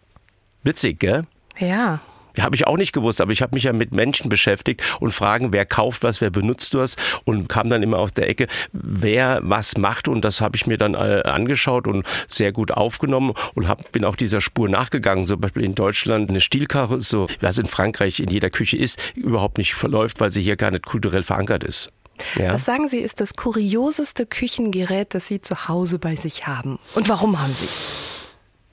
Witzig, 0.63 0.99
gell? 0.99 1.25
Ja. 1.59 2.01
Habe 2.39 2.55
ich 2.55 2.67
auch 2.67 2.77
nicht 2.77 2.91
gewusst, 2.91 3.21
aber 3.21 3.31
ich 3.31 3.41
habe 3.41 3.55
mich 3.55 3.63
ja 3.63 3.73
mit 3.73 3.91
Menschen 3.91 4.29
beschäftigt 4.29 4.81
und 4.99 5.13
fragen, 5.13 5.53
wer 5.53 5.65
kauft 5.65 6.03
was, 6.03 6.21
wer 6.21 6.29
benutzt 6.29 6.75
was 6.75 6.95
und 7.23 7.47
kam 7.47 7.69
dann 7.69 7.83
immer 7.83 7.97
auf 7.97 8.11
der 8.11 8.29
Ecke, 8.29 8.47
wer 8.73 9.39
was 9.43 9.77
macht 9.77 10.07
und 10.07 10.25
das 10.25 10.41
habe 10.41 10.55
ich 10.55 10.67
mir 10.67 10.77
dann 10.77 10.95
äh, 10.95 11.21
angeschaut 11.23 11.87
und 11.87 12.05
sehr 12.27 12.51
gut 12.51 12.71
aufgenommen 12.71 13.33
und 13.53 13.67
hab, 13.67 13.91
bin 13.91 14.03
auch 14.03 14.15
dieser 14.15 14.41
Spur 14.41 14.67
nachgegangen. 14.69 15.27
Zum 15.27 15.39
Beispiel 15.39 15.63
in 15.63 15.75
Deutschland 15.75 16.29
eine 16.29 16.41
Stielkarre, 16.41 17.01
so 17.01 17.27
was 17.39 17.57
in 17.57 17.67
Frankreich 17.67 18.19
in 18.19 18.29
jeder 18.29 18.49
Küche 18.49 18.77
ist, 18.77 18.99
überhaupt 19.15 19.57
nicht 19.57 19.73
verläuft, 19.75 20.19
weil 20.19 20.31
sie 20.31 20.41
hier 20.41 20.57
gar 20.57 20.71
nicht 20.71 20.85
kulturell 20.85 21.23
verankert 21.23 21.63
ist. 21.63 21.91
Ja. 22.35 22.53
Was 22.53 22.65
sagen 22.65 22.87
Sie, 22.87 22.99
ist 22.99 23.19
das 23.19 23.35
kurioseste 23.35 24.25
Küchengerät, 24.25 25.13
das 25.13 25.27
Sie 25.27 25.41
zu 25.41 25.67
Hause 25.67 25.99
bei 25.99 26.15
sich 26.15 26.47
haben? 26.47 26.79
Und 26.93 27.09
warum 27.09 27.41
haben 27.41 27.53
Sie 27.53 27.65
es? 27.65 27.87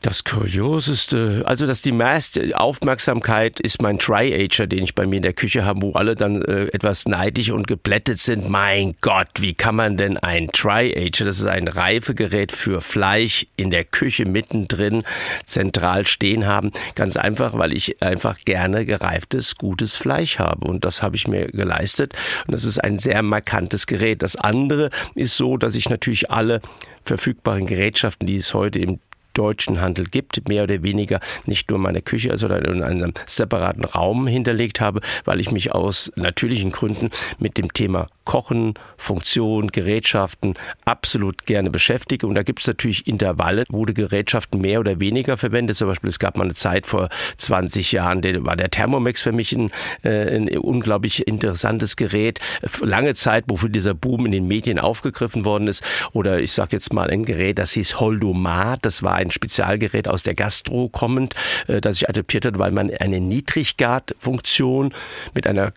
Das 0.02 0.24
Kurioseste, 0.24 1.44
also 1.46 1.64
dass 1.64 1.80
die 1.80 1.92
meiste 1.92 2.58
Aufmerksamkeit 2.58 3.60
ist 3.60 3.80
mein 3.80 4.00
Tri-Ager, 4.00 4.66
den 4.66 4.82
ich 4.82 4.96
bei 4.96 5.06
mir 5.06 5.18
in 5.18 5.22
der 5.22 5.32
Küche 5.32 5.64
habe, 5.64 5.82
wo 5.82 5.92
alle 5.92 6.16
dann 6.16 6.42
äh, 6.42 6.64
etwas 6.72 7.06
neidisch 7.06 7.50
und 7.50 7.68
geblättet 7.68 8.18
sind. 8.18 8.48
Mein 8.48 8.96
Gott, 9.00 9.28
wie 9.38 9.54
kann 9.54 9.76
man 9.76 9.96
denn 9.96 10.16
ein 10.16 10.48
Tri-Ager, 10.48 11.24
das 11.24 11.38
ist 11.38 11.46
ein 11.46 11.68
Reifegerät 11.68 12.50
für 12.50 12.80
Fleisch, 12.80 13.46
in 13.54 13.70
der 13.70 13.84
Küche 13.84 14.24
mittendrin 14.24 15.04
zentral 15.46 16.04
stehen 16.04 16.48
haben? 16.48 16.72
Ganz 16.96 17.16
einfach, 17.16 17.56
weil 17.56 17.72
ich 17.72 18.02
einfach 18.02 18.40
gerne 18.44 18.84
gereiftes, 18.84 19.54
gutes 19.56 19.96
Fleisch 19.96 20.40
habe. 20.40 20.66
Und 20.66 20.84
das 20.84 21.00
habe 21.04 21.14
ich 21.14 21.28
mir 21.28 21.46
geleistet. 21.46 22.14
Und 22.48 22.54
das 22.54 22.64
ist 22.64 22.82
ein 22.82 22.98
sehr 22.98 23.22
markantes 23.22 23.86
Gerät. 23.86 24.22
Das 24.22 24.34
andere 24.34 24.90
ist 25.14 25.36
so, 25.36 25.56
dass 25.56 25.76
ich 25.76 25.88
natürlich 25.88 26.28
alle 26.28 26.60
verfügbaren 27.04 27.66
Gerätschaften, 27.66 28.26
die 28.26 28.36
es 28.36 28.52
heute 28.52 28.80
im 28.80 28.98
deutschen 29.34 29.80
Handel 29.80 30.06
gibt, 30.06 30.48
mehr 30.48 30.64
oder 30.64 30.82
weniger 30.82 31.20
nicht 31.46 31.70
nur 31.70 31.78
meine 31.78 32.02
Küche, 32.02 32.36
sondern 32.36 32.64
in 32.64 32.82
einem 32.82 33.14
separaten 33.26 33.84
Raum 33.84 34.26
hinterlegt 34.26 34.80
habe, 34.80 35.00
weil 35.24 35.40
ich 35.40 35.50
mich 35.50 35.72
aus 35.72 36.12
natürlichen 36.16 36.72
Gründen 36.72 37.10
mit 37.38 37.58
dem 37.58 37.72
Thema 37.72 38.08
Kochen, 38.24 38.74
Funktion, 38.96 39.68
Gerätschaften 39.68 40.54
absolut 40.84 41.44
gerne 41.44 41.70
beschäftige. 41.70 42.26
Und 42.26 42.34
da 42.34 42.42
gibt 42.42 42.60
es 42.60 42.66
natürlich 42.66 43.06
Intervalle, 43.06 43.64
wo 43.68 43.84
die 43.84 43.94
Gerätschaften 43.94 44.60
mehr 44.60 44.80
oder 44.80 45.00
weniger 45.00 45.36
verwendet. 45.36 45.76
Zum 45.76 45.88
Beispiel, 45.88 46.08
es 46.08 46.18
gab 46.18 46.36
mal 46.36 46.44
eine 46.44 46.54
Zeit 46.54 46.86
vor 46.86 47.08
20 47.38 47.92
Jahren, 47.92 48.22
da 48.22 48.44
war 48.44 48.56
der 48.56 48.70
Thermomix 48.70 49.22
für 49.22 49.32
mich 49.32 49.52
ein, 49.52 49.70
äh, 50.02 50.36
ein 50.36 50.48
unglaublich 50.58 51.26
interessantes 51.26 51.96
Gerät. 51.96 52.38
Lange 52.80 53.14
Zeit, 53.14 53.44
wofür 53.48 53.68
dieser 53.68 53.94
Boom 53.94 54.26
in 54.26 54.32
den 54.32 54.46
Medien 54.46 54.78
aufgegriffen 54.78 55.44
worden 55.44 55.66
ist. 55.66 55.82
Oder 56.12 56.40
ich 56.40 56.52
sage 56.52 56.70
jetzt 56.72 56.92
mal 56.92 57.10
ein 57.10 57.24
Gerät, 57.24 57.58
das 57.58 57.72
hieß 57.72 57.98
Holdomat. 57.98 58.80
Das 58.82 59.02
war 59.02 59.14
ein 59.22 59.30
Spezialgerät 59.30 60.08
aus 60.08 60.22
der 60.22 60.34
Gastro 60.34 60.88
kommend, 60.88 61.34
äh, 61.68 61.80
das 61.80 61.96
ich 61.96 62.08
adaptiert 62.08 62.44
hat, 62.44 62.58
weil 62.58 62.72
man 62.72 62.90
eine 62.90 63.20
Niedriggartfunktion 63.20 64.94
mit 65.34 65.46
einer 65.46 65.72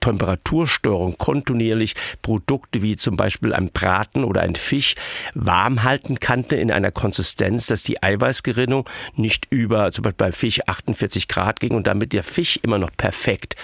Temperaturstörung 0.00 1.18
kontinuierlich 1.18 1.94
Produkte 2.22 2.82
wie 2.82 2.96
zum 2.96 3.16
Beispiel 3.16 3.52
ein 3.52 3.70
Braten 3.70 4.24
oder 4.24 4.42
ein 4.42 4.54
Fisch 4.54 4.94
warm 5.34 5.82
halten 5.82 6.20
kannte 6.20 6.56
in 6.56 6.70
einer 6.70 6.92
Konsistenz, 6.92 7.66
dass 7.66 7.82
die 7.82 8.02
Eiweißgerinnung 8.02 8.88
nicht 9.16 9.46
über 9.50 9.90
zum 9.92 10.02
Beispiel 10.02 10.26
bei 10.26 10.32
Fisch 10.32 10.60
48 10.66 11.28
Grad 11.28 11.60
ging 11.60 11.74
und 11.74 11.86
damit 11.86 12.12
der 12.12 12.22
Fisch 12.22 12.58
immer 12.62 12.78
noch 12.78 12.90
perfekt 12.96 13.56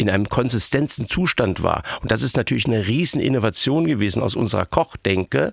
in 0.00 0.08
einem 0.08 0.28
konsistenzen 0.28 1.08
Zustand 1.08 1.62
war. 1.62 1.82
Und 2.00 2.10
das 2.10 2.22
ist 2.22 2.36
natürlich 2.36 2.66
eine 2.66 2.86
Rieseninnovation 2.86 3.86
gewesen 3.86 4.22
aus 4.22 4.34
unserer 4.34 4.64
Kochdenke, 4.64 5.52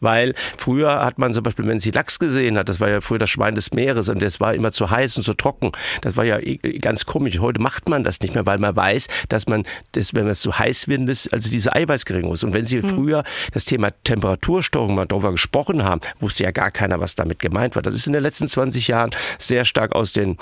weil 0.00 0.34
früher 0.56 1.04
hat 1.04 1.18
man 1.18 1.32
zum 1.32 1.42
Beispiel, 1.42 1.66
wenn 1.66 1.80
sie 1.80 1.90
Lachs 1.90 2.18
gesehen 2.18 2.56
hat, 2.56 2.68
das 2.68 2.78
war 2.78 2.88
ja 2.88 3.00
früher 3.00 3.18
das 3.18 3.30
Schwein 3.30 3.56
des 3.56 3.72
Meeres 3.72 4.08
und 4.08 4.22
das 4.22 4.38
war 4.38 4.54
immer 4.54 4.70
zu 4.70 4.90
heiß 4.90 5.16
und 5.16 5.24
zu 5.24 5.34
trocken. 5.34 5.72
Das 6.00 6.16
war 6.16 6.24
ja 6.24 6.38
ganz 6.80 7.06
komisch. 7.06 7.40
Heute 7.40 7.60
macht 7.60 7.88
man 7.88 8.04
das 8.04 8.20
nicht 8.20 8.34
mehr, 8.34 8.46
weil 8.46 8.58
man 8.58 8.76
weiß, 8.76 9.08
dass 9.28 9.48
man 9.48 9.64
das, 9.92 10.14
wenn 10.14 10.28
es 10.28 10.40
zu 10.40 10.58
heiß 10.58 10.86
wird, 10.86 11.08
also 11.32 11.50
diese 11.50 11.74
Eiweißgeringung 11.74 12.32
ist. 12.32 12.44
Und 12.44 12.54
wenn 12.54 12.66
Sie 12.66 12.80
mhm. 12.80 12.88
früher 12.88 13.24
das 13.52 13.64
Thema 13.64 13.90
Temperatursteuerung 14.04 14.94
mal 14.94 15.06
darüber 15.06 15.32
gesprochen 15.32 15.82
haben, 15.82 16.00
wusste 16.20 16.44
ja 16.44 16.52
gar 16.52 16.70
keiner, 16.70 17.00
was 17.00 17.16
damit 17.16 17.40
gemeint 17.40 17.74
war. 17.74 17.82
Das 17.82 17.94
ist 17.94 18.06
in 18.06 18.12
den 18.12 18.22
letzten 18.22 18.46
20 18.46 18.86
Jahren 18.88 19.10
sehr 19.38 19.64
stark 19.64 19.94
aus 19.94 20.12
den 20.12 20.36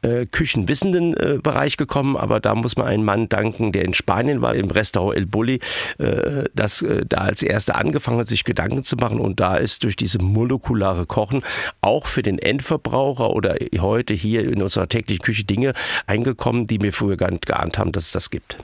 äh, 0.00 0.26
küchenwissenden 0.26 1.14
äh, 1.16 1.38
Bereich 1.42 1.76
gekommen, 1.76 2.16
aber 2.16 2.40
da 2.40 2.54
muss 2.54 2.76
man 2.76 2.86
einen 2.86 3.01
einen 3.02 3.06
Mann 3.06 3.28
danken, 3.28 3.72
der 3.72 3.84
in 3.84 3.94
Spanien 3.94 4.40
war, 4.40 4.54
im 4.54 4.70
Restaurant 4.70 5.16
El 5.16 5.26
Bulli, 5.26 5.60
äh, 5.98 6.44
das 6.54 6.82
äh, 6.82 7.04
da 7.06 7.18
als 7.18 7.42
erster 7.42 7.76
angefangen 7.76 8.18
hat, 8.18 8.28
sich 8.28 8.44
Gedanken 8.44 8.84
zu 8.84 8.96
machen. 8.96 9.20
Und 9.20 9.40
da 9.40 9.56
ist 9.56 9.84
durch 9.84 9.96
diese 9.96 10.18
molekulare 10.18 11.06
Kochen 11.06 11.42
auch 11.80 12.06
für 12.06 12.22
den 12.22 12.38
Endverbraucher 12.38 13.30
oder 13.30 13.56
heute 13.78 14.14
hier 14.14 14.44
in 14.44 14.62
unserer 14.62 14.88
täglichen 14.88 15.22
Küche 15.22 15.44
Dinge 15.44 15.74
eingekommen, 16.06 16.66
die 16.66 16.78
mir 16.78 16.92
früher 16.92 17.16
gar 17.16 17.30
nicht 17.30 17.46
geahnt 17.46 17.78
haben, 17.78 17.92
dass 17.92 18.06
es 18.06 18.12
das 18.12 18.30
gibt. 18.30 18.58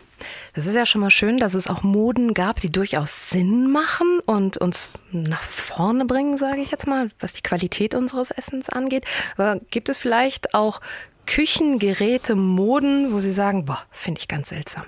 Das 0.54 0.66
ist 0.66 0.74
ja 0.74 0.84
schon 0.84 1.00
mal 1.00 1.10
schön, 1.10 1.36
dass 1.36 1.54
es 1.54 1.68
auch 1.68 1.82
Moden 1.82 2.34
gab, 2.34 2.60
die 2.60 2.70
durchaus 2.70 3.30
Sinn 3.30 3.70
machen 3.70 4.20
und 4.26 4.56
uns 4.56 4.90
nach 5.12 5.42
vorne 5.42 6.04
bringen, 6.04 6.36
sage 6.36 6.60
ich 6.60 6.72
jetzt 6.72 6.88
mal, 6.88 7.10
was 7.20 7.34
die 7.34 7.42
Qualität 7.42 7.94
unseres 7.94 8.32
Essens 8.32 8.68
angeht. 8.68 9.04
Aber 9.36 9.60
gibt 9.70 9.88
es 9.88 9.98
vielleicht 9.98 10.54
auch 10.54 10.80
Küchengeräte, 11.28 12.34
Moden, 12.36 13.12
wo 13.12 13.20
Sie 13.20 13.32
sagen, 13.32 13.66
boah, 13.66 13.82
finde 13.90 14.18
ich 14.20 14.28
ganz 14.28 14.48
seltsam? 14.48 14.84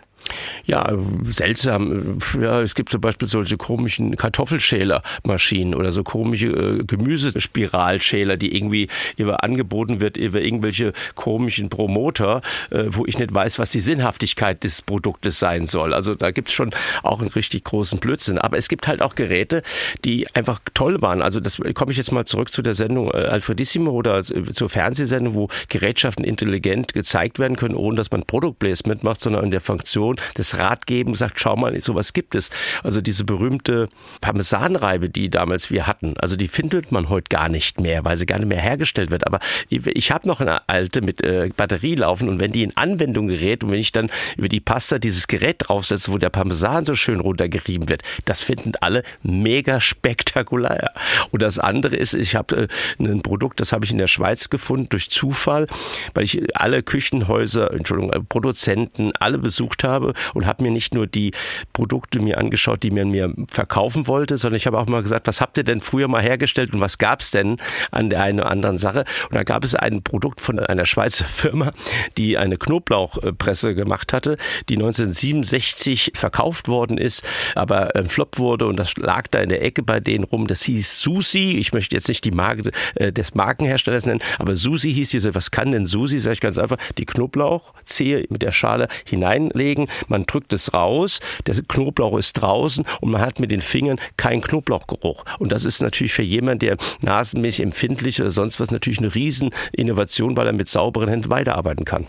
Ja, 0.64 0.92
seltsam. 1.24 2.18
Ja, 2.40 2.60
es 2.60 2.74
gibt 2.74 2.90
zum 2.90 3.00
Beispiel 3.00 3.28
solche 3.28 3.56
komischen 3.56 4.16
Kartoffelschälermaschinen 4.16 5.74
oder 5.74 5.92
so 5.92 6.02
komische 6.04 6.46
äh, 6.46 6.84
Gemüsespiralschäler, 6.84 8.36
die 8.36 8.56
irgendwie 8.56 8.88
über 9.16 9.42
angeboten 9.42 10.00
wird 10.00 10.16
über 10.16 10.40
irgendwelche 10.40 10.92
komischen 11.14 11.68
Promoter, 11.68 12.42
äh, 12.70 12.84
wo 12.88 13.06
ich 13.06 13.18
nicht 13.18 13.32
weiß, 13.32 13.58
was 13.58 13.70
die 13.70 13.80
Sinnhaftigkeit 13.80 14.62
des 14.64 14.82
Produktes 14.82 15.38
sein 15.38 15.66
soll. 15.66 15.94
Also 15.94 16.14
da 16.14 16.30
gibt's 16.30 16.52
schon 16.52 16.70
auch 17.02 17.20
einen 17.20 17.30
richtig 17.30 17.64
großen 17.64 17.98
Blödsinn. 17.98 18.38
Aber 18.38 18.56
es 18.58 18.68
gibt 18.68 18.86
halt 18.86 19.02
auch 19.02 19.14
Geräte, 19.14 19.62
die 20.04 20.26
einfach 20.34 20.60
toll 20.74 21.02
waren. 21.02 21.22
Also 21.22 21.40
das 21.40 21.60
komme 21.74 21.92
ich 21.92 21.98
jetzt 21.98 22.12
mal 22.12 22.24
zurück 22.24 22.52
zu 22.52 22.62
der 22.62 22.74
Sendung 22.74 23.10
äh, 23.10 23.16
Alfredissimo 23.16 23.90
oder 23.90 24.18
äh, 24.18 24.52
zur 24.52 24.68
Fernsehsendung, 24.68 25.34
wo 25.34 25.48
Gerätschaften 25.68 26.24
intelligent 26.24 26.94
gezeigt 26.94 27.38
werden 27.38 27.56
können, 27.56 27.74
ohne 27.74 27.96
dass 27.96 28.10
man 28.10 28.24
Produktplacement 28.24 29.02
macht, 29.02 29.20
sondern 29.20 29.44
in 29.44 29.50
der 29.50 29.60
Funktion 29.60 30.16
das 30.34 30.58
Rat 30.58 30.86
geben, 30.86 31.14
sagt, 31.14 31.40
schau 31.40 31.56
mal, 31.56 31.78
sowas 31.80 32.12
gibt 32.12 32.34
es. 32.34 32.50
Also 32.82 33.00
diese 33.00 33.24
berühmte 33.24 33.88
Parmesanreibe, 34.20 35.08
die 35.08 35.30
damals 35.30 35.70
wir 35.70 35.86
hatten, 35.86 36.14
also 36.18 36.36
die 36.36 36.48
findet 36.48 36.92
man 36.92 37.08
heute 37.08 37.28
gar 37.28 37.48
nicht 37.48 37.80
mehr, 37.80 38.04
weil 38.04 38.16
sie 38.16 38.26
gar 38.26 38.38
nicht 38.38 38.48
mehr 38.48 38.60
hergestellt 38.60 39.10
wird. 39.10 39.26
Aber 39.26 39.40
ich 39.68 40.10
habe 40.10 40.28
noch 40.28 40.40
eine 40.40 40.68
alte 40.68 41.00
mit 41.00 41.22
äh, 41.22 41.50
Batterie 41.56 41.94
laufen 41.94 42.28
und 42.28 42.40
wenn 42.40 42.52
die 42.52 42.62
in 42.62 42.76
Anwendung 42.76 43.28
gerät 43.28 43.64
und 43.64 43.70
wenn 43.70 43.80
ich 43.80 43.92
dann 43.92 44.10
über 44.36 44.48
die 44.48 44.60
Pasta 44.60 44.98
dieses 44.98 45.26
Gerät 45.28 45.56
draufsetze, 45.60 46.12
wo 46.12 46.18
der 46.18 46.30
Parmesan 46.30 46.84
so 46.84 46.94
schön 46.94 47.20
runtergerieben 47.20 47.88
wird, 47.88 48.02
das 48.24 48.42
finden 48.42 48.72
alle 48.80 49.02
mega 49.22 49.80
spektakulär. 49.80 50.92
Und 51.30 51.42
das 51.42 51.58
andere 51.58 51.96
ist, 51.96 52.14
ich 52.14 52.34
habe 52.34 52.68
äh, 52.98 53.04
ein 53.04 53.22
Produkt, 53.22 53.60
das 53.60 53.72
habe 53.72 53.84
ich 53.84 53.92
in 53.92 53.98
der 53.98 54.06
Schweiz 54.06 54.50
gefunden 54.50 54.88
durch 54.88 55.10
Zufall, 55.10 55.66
weil 56.14 56.24
ich 56.24 56.56
alle 56.56 56.82
Küchenhäuser, 56.82 57.72
Entschuldigung, 57.72 58.12
äh, 58.12 58.20
Produzenten 58.20 59.12
alle 59.18 59.38
besucht 59.38 59.84
habe 59.84 60.09
und 60.34 60.46
habe 60.46 60.62
mir 60.62 60.70
nicht 60.70 60.94
nur 60.94 61.06
die 61.06 61.32
Produkte 61.72 62.20
mir 62.20 62.38
angeschaut, 62.38 62.82
die 62.82 62.90
man 62.90 63.10
mir 63.10 63.32
verkaufen 63.48 64.06
wollte, 64.06 64.38
sondern 64.38 64.56
ich 64.56 64.66
habe 64.66 64.78
auch 64.78 64.86
mal 64.86 65.02
gesagt, 65.02 65.26
was 65.26 65.40
habt 65.40 65.56
ihr 65.58 65.64
denn 65.64 65.80
früher 65.80 66.08
mal 66.08 66.22
hergestellt 66.22 66.74
und 66.74 66.80
was 66.80 66.98
gab 66.98 67.20
es 67.20 67.30
denn 67.30 67.56
an 67.90 68.10
der 68.10 68.22
einen 68.22 68.40
oder 68.40 68.50
anderen 68.50 68.78
Sache? 68.78 69.04
Und 69.28 69.34
da 69.34 69.42
gab 69.42 69.64
es 69.64 69.74
ein 69.74 70.02
Produkt 70.02 70.40
von 70.40 70.58
einer 70.58 70.86
Schweizer 70.86 71.24
Firma, 71.26 71.72
die 72.16 72.38
eine 72.38 72.56
Knoblauchpresse 72.56 73.74
gemacht 73.74 74.12
hatte, 74.12 74.36
die 74.68 74.74
1967 74.74 76.12
verkauft 76.14 76.68
worden 76.68 76.98
ist, 76.98 77.24
aber 77.54 77.94
ein 77.96 78.08
Flop 78.08 78.38
wurde 78.38 78.66
und 78.66 78.76
das 78.76 78.96
lag 78.96 79.26
da 79.28 79.40
in 79.40 79.48
der 79.48 79.62
Ecke 79.62 79.82
bei 79.82 80.00
denen 80.00 80.24
rum. 80.24 80.46
Das 80.46 80.62
hieß 80.62 81.00
Susi. 81.00 81.56
Ich 81.58 81.72
möchte 81.72 81.94
jetzt 81.94 82.08
nicht 82.08 82.24
die 82.24 82.30
Marke 82.30 82.70
äh, 82.94 83.12
des 83.12 83.34
Markenherstellers 83.34 84.06
nennen, 84.06 84.20
aber 84.38 84.56
Susi 84.56 84.92
hieß 84.92 85.10
diese, 85.10 85.34
was 85.34 85.50
kann 85.50 85.72
denn 85.72 85.86
Susi? 85.86 86.18
Sag 86.18 86.34
ich 86.34 86.40
ganz 86.40 86.58
einfach, 86.58 86.78
die 86.98 87.06
Knoblauchzehe 87.06 88.26
mit 88.28 88.42
der 88.42 88.52
Schale 88.52 88.88
hineinlegen, 89.06 89.88
man 90.08 90.26
drückt 90.26 90.52
es 90.52 90.74
raus, 90.74 91.20
der 91.46 91.54
Knoblauch 91.62 92.18
ist 92.18 92.34
draußen 92.34 92.84
und 93.00 93.10
man 93.10 93.20
hat 93.20 93.38
mit 93.38 93.50
den 93.50 93.62
Fingern 93.62 94.00
keinen 94.16 94.42
Knoblauchgeruch. 94.42 95.24
Und 95.38 95.52
das 95.52 95.64
ist 95.64 95.80
natürlich 95.80 96.12
für 96.12 96.22
jemanden, 96.22 96.60
der 96.60 96.76
nasenmäßig 97.00 97.62
empfindlich 97.62 98.20
oder 98.20 98.30
sonst 98.30 98.60
was, 98.60 98.70
natürlich 98.70 98.98
eine 98.98 99.14
Rieseninnovation, 99.14 100.36
weil 100.36 100.46
er 100.46 100.52
mit 100.52 100.68
sauberen 100.68 101.08
Händen 101.08 101.30
weiterarbeiten 101.30 101.84
kann. 101.84 102.06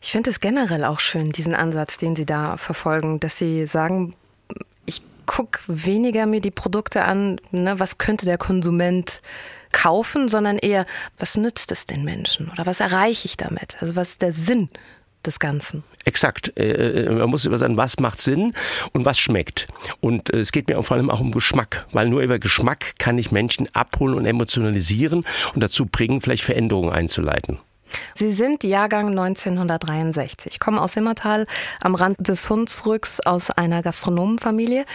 Ich 0.00 0.10
finde 0.10 0.30
es 0.30 0.40
generell 0.40 0.84
auch 0.84 0.98
schön, 0.98 1.30
diesen 1.30 1.54
Ansatz, 1.54 1.96
den 1.96 2.16
Sie 2.16 2.26
da 2.26 2.56
verfolgen, 2.56 3.20
dass 3.20 3.38
Sie 3.38 3.66
sagen, 3.66 4.14
ich 4.84 5.00
gucke 5.26 5.60
weniger 5.68 6.26
mir 6.26 6.40
die 6.40 6.50
Produkte 6.50 7.04
an, 7.04 7.40
ne, 7.52 7.78
was 7.78 7.98
könnte 7.98 8.26
der 8.26 8.36
Konsument 8.36 9.22
kaufen, 9.70 10.28
sondern 10.28 10.58
eher, 10.58 10.86
was 11.18 11.36
nützt 11.36 11.72
es 11.72 11.86
den 11.86 12.04
Menschen 12.04 12.50
oder 12.50 12.66
was 12.66 12.80
erreiche 12.80 13.26
ich 13.26 13.36
damit? 13.36 13.76
Also 13.80 13.96
was 13.96 14.10
ist 14.10 14.22
der 14.22 14.32
Sinn 14.32 14.68
des 15.26 15.38
Ganzen. 15.38 15.84
Exakt. 16.04 16.56
Äh, 16.58 17.04
äh, 17.04 17.10
man 17.10 17.30
muss 17.30 17.44
über 17.44 17.58
sagen, 17.58 17.76
was 17.76 17.98
macht 17.98 18.20
Sinn 18.20 18.54
und 18.92 19.04
was 19.04 19.18
schmeckt. 19.18 19.68
Und 20.00 20.32
äh, 20.32 20.38
es 20.38 20.52
geht 20.52 20.68
mir 20.68 20.82
vor 20.82 20.96
allem 20.96 21.10
auch 21.10 21.20
um 21.20 21.32
Geschmack, 21.32 21.86
weil 21.92 22.08
nur 22.08 22.22
über 22.22 22.38
Geschmack 22.38 22.98
kann 22.98 23.18
ich 23.18 23.30
Menschen 23.30 23.68
abholen 23.74 24.14
und 24.14 24.26
emotionalisieren 24.26 25.24
und 25.54 25.62
dazu 25.62 25.86
bringen, 25.86 26.20
vielleicht 26.20 26.44
Veränderungen 26.44 26.92
einzuleiten. 26.92 27.58
Sie 28.14 28.32
sind 28.32 28.64
Jahrgang 28.64 29.08
1963, 29.10 30.58
kommen 30.58 30.78
aus 30.78 30.94
Simmertal 30.94 31.46
am 31.82 31.94
Rand 31.94 32.26
des 32.26 32.48
Hunsrücks 32.48 33.20
aus 33.20 33.50
einer 33.50 33.82
Gastronomenfamilie. 33.82 34.86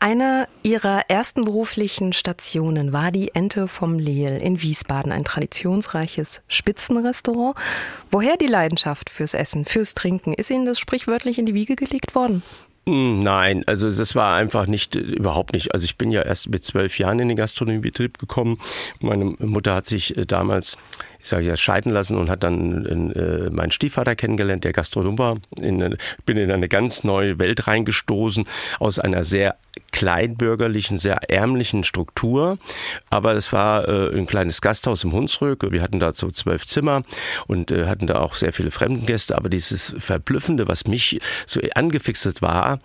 Eine 0.00 0.46
ihrer 0.62 1.02
ersten 1.08 1.44
beruflichen 1.44 2.12
Stationen 2.12 2.92
war 2.92 3.10
die 3.10 3.34
Ente 3.34 3.66
vom 3.66 3.98
Lehl 3.98 4.36
in 4.36 4.62
Wiesbaden, 4.62 5.10
ein 5.10 5.24
traditionsreiches 5.24 6.42
Spitzenrestaurant. 6.46 7.56
Woher 8.08 8.36
die 8.36 8.46
Leidenschaft 8.46 9.10
fürs 9.10 9.34
Essen, 9.34 9.64
fürs 9.64 9.94
Trinken? 9.94 10.34
Ist 10.34 10.50
Ihnen 10.50 10.66
das 10.66 10.78
sprichwörtlich 10.78 11.40
in 11.40 11.46
die 11.46 11.54
Wiege 11.54 11.74
gelegt 11.74 12.14
worden? 12.14 12.44
Hm, 12.88 13.18
nein, 13.18 13.64
also 13.66 13.90
das 13.90 14.14
war 14.14 14.36
einfach 14.36 14.66
nicht, 14.66 14.94
überhaupt 14.94 15.52
nicht. 15.52 15.74
Also 15.74 15.84
ich 15.84 15.98
bin 15.98 16.12
ja 16.12 16.22
erst 16.22 16.48
mit 16.48 16.64
zwölf 16.64 16.98
Jahren 16.98 17.18
in 17.18 17.28
den 17.28 17.36
Gastronomiebetrieb 17.36 18.18
gekommen. 18.18 18.58
Meine 19.00 19.24
Mutter 19.24 19.74
hat 19.74 19.86
sich 19.86 20.16
äh, 20.16 20.24
damals 20.24 20.78
ich 21.20 21.28
sage 21.28 21.46
ja, 21.46 21.56
scheiden 21.56 21.92
lassen 21.92 22.16
und 22.16 22.30
hat 22.30 22.42
dann 22.42 23.12
äh, 23.12 23.50
meinen 23.50 23.72
Stiefvater 23.72 24.14
kennengelernt, 24.14 24.64
der 24.64 24.72
Gastronom 24.72 25.18
war. 25.18 25.38
In, 25.60 25.96
bin 26.26 26.36
in 26.36 26.50
eine 26.50 26.68
ganz 26.68 27.02
neue 27.02 27.38
Welt 27.38 27.66
reingestoßen, 27.66 28.46
aus 28.78 28.98
einer 28.98 29.24
sehr 29.24 29.56
kleinbürgerlichen, 29.90 30.98
sehr 30.98 31.30
ärmlichen 31.30 31.82
Struktur. 31.82 32.58
Aber 33.10 33.34
es 33.34 33.52
war 33.52 33.88
äh, 33.88 34.16
ein 34.16 34.26
kleines 34.26 34.60
Gasthaus 34.60 35.02
im 35.02 35.12
Hunsrück. 35.12 35.70
Wir 35.70 35.82
hatten 35.82 35.98
da 35.98 36.12
so 36.12 36.30
zwölf 36.30 36.64
Zimmer 36.66 37.02
und 37.46 37.70
äh, 37.70 37.86
hatten 37.86 38.06
da 38.06 38.20
auch 38.20 38.34
sehr 38.34 38.52
viele 38.52 38.70
Fremdengäste. 38.70 39.36
Aber 39.36 39.48
dieses 39.48 39.94
Verblüffende, 39.98 40.68
was 40.68 40.86
mich 40.86 41.20
so 41.46 41.60
angefixt 41.74 42.42
war, 42.42 42.80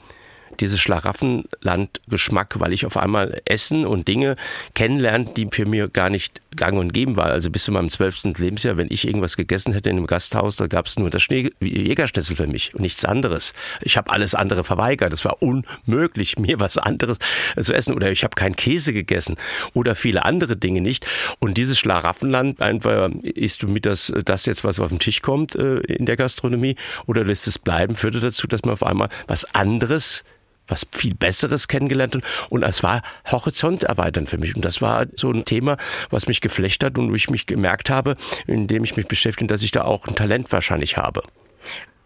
dieses 0.60 0.80
Schlaraffenland-Geschmack, 0.82 2.60
weil 2.60 2.74
ich 2.74 2.86
auf 2.86 2.98
einmal 2.98 3.42
Essen 3.46 3.86
und 3.86 4.08
Dinge 4.08 4.36
kennenlernte, 4.74 5.34
die 5.34 5.48
für 5.52 5.66
mich 5.66 5.92
gar 5.94 6.10
nicht 6.10 6.42
gang 6.58 6.78
und 6.78 6.94
geben 6.94 7.16
waren. 7.16 7.32
Also 7.32 7.50
bis 7.50 7.64
zu 7.64 7.72
meinem 7.72 7.90
zwölften 7.90 8.34
Lebensjahr, 8.34 8.78
wenn 8.78 8.88
ich 8.90 9.08
irgendwas 9.08 9.38
gegessen 9.38 9.74
hätte 9.74 9.90
in 9.90 9.98
einem 9.98 10.08
Gasthaus, 10.08 10.56
da 10.56 10.68
gab 10.68 10.86
es 10.86 10.98
nur 10.98 11.10
das 11.10 11.24
Schnee 11.24 11.52
Jägerschnitzel 11.60 12.36
für 12.36 12.48
mich 12.48 12.74
und 12.74 12.82
nichts 12.82 13.06
anderes. 13.06 13.54
Ich 13.82 13.98
habe 13.98 14.12
alles 14.12 14.36
andere 14.36 14.64
verweigert. 14.64 15.14
Es 15.14 15.26
war 15.26 15.42
unmöglich, 15.42 16.38
mir 16.40 16.60
was 16.60 16.78
anderes 16.78 17.18
zu 17.60 17.74
essen. 17.74 17.94
Oder 17.96 18.12
ich 18.12 18.24
habe 18.24 18.36
keinen 18.36 18.56
Käse 18.56 18.94
gegessen 18.94 19.36
oder 19.74 19.96
viele 19.96 20.26
andere 20.26 20.58
Dinge 20.58 20.82
nicht. 20.82 21.06
Und 21.40 21.58
dieses 21.58 21.80
Schlaraffenland, 21.80 22.62
einfach 22.62 23.10
isst 23.24 23.64
du 23.64 23.68
mit 23.68 23.86
das, 23.86 24.14
das 24.26 24.46
jetzt, 24.46 24.64
was 24.64 24.80
auf 24.80 24.90
den 24.90 25.00
Tisch 25.00 25.22
kommt 25.22 25.56
äh, 25.56 25.80
in 25.80 26.06
der 26.06 26.18
Gastronomie 26.18 26.76
oder 27.06 27.24
lässt 27.24 27.48
es 27.48 27.60
bleiben, 27.60 27.96
führte 27.96 28.20
dazu, 28.20 28.48
dass 28.48 28.64
man 28.64 28.74
auf 28.74 28.84
einmal 28.84 29.10
was 29.28 29.46
anderes 29.54 30.24
was 30.74 30.88
viel 30.92 31.14
Besseres 31.14 31.68
kennengelernt 31.68 32.18
und 32.50 32.64
es 32.64 32.82
war 32.82 33.04
Horizont 33.32 33.84
erweitern 33.84 34.26
für 34.26 34.40
mich. 34.40 34.56
Und 34.56 34.66
das 34.66 34.82
war 34.82 35.06
so 35.16 35.32
ein 35.32 35.46
Thema, 35.46 35.78
was 36.10 36.28
mich 36.28 36.42
geflecht 36.42 36.84
hat 36.84 36.98
und 36.98 37.12
wo 37.12 37.16
ich 37.16 37.30
mich 37.30 37.46
gemerkt 37.46 37.92
habe, 37.92 38.18
indem 38.48 38.84
ich 38.84 38.98
mich 38.98 39.08
beschäftige, 39.08 39.48
dass 39.48 39.62
ich 39.62 39.72
da 39.72 39.84
auch 39.84 40.08
ein 40.08 40.16
Talent 40.16 40.52
wahrscheinlich 40.52 40.98
habe. 40.98 41.22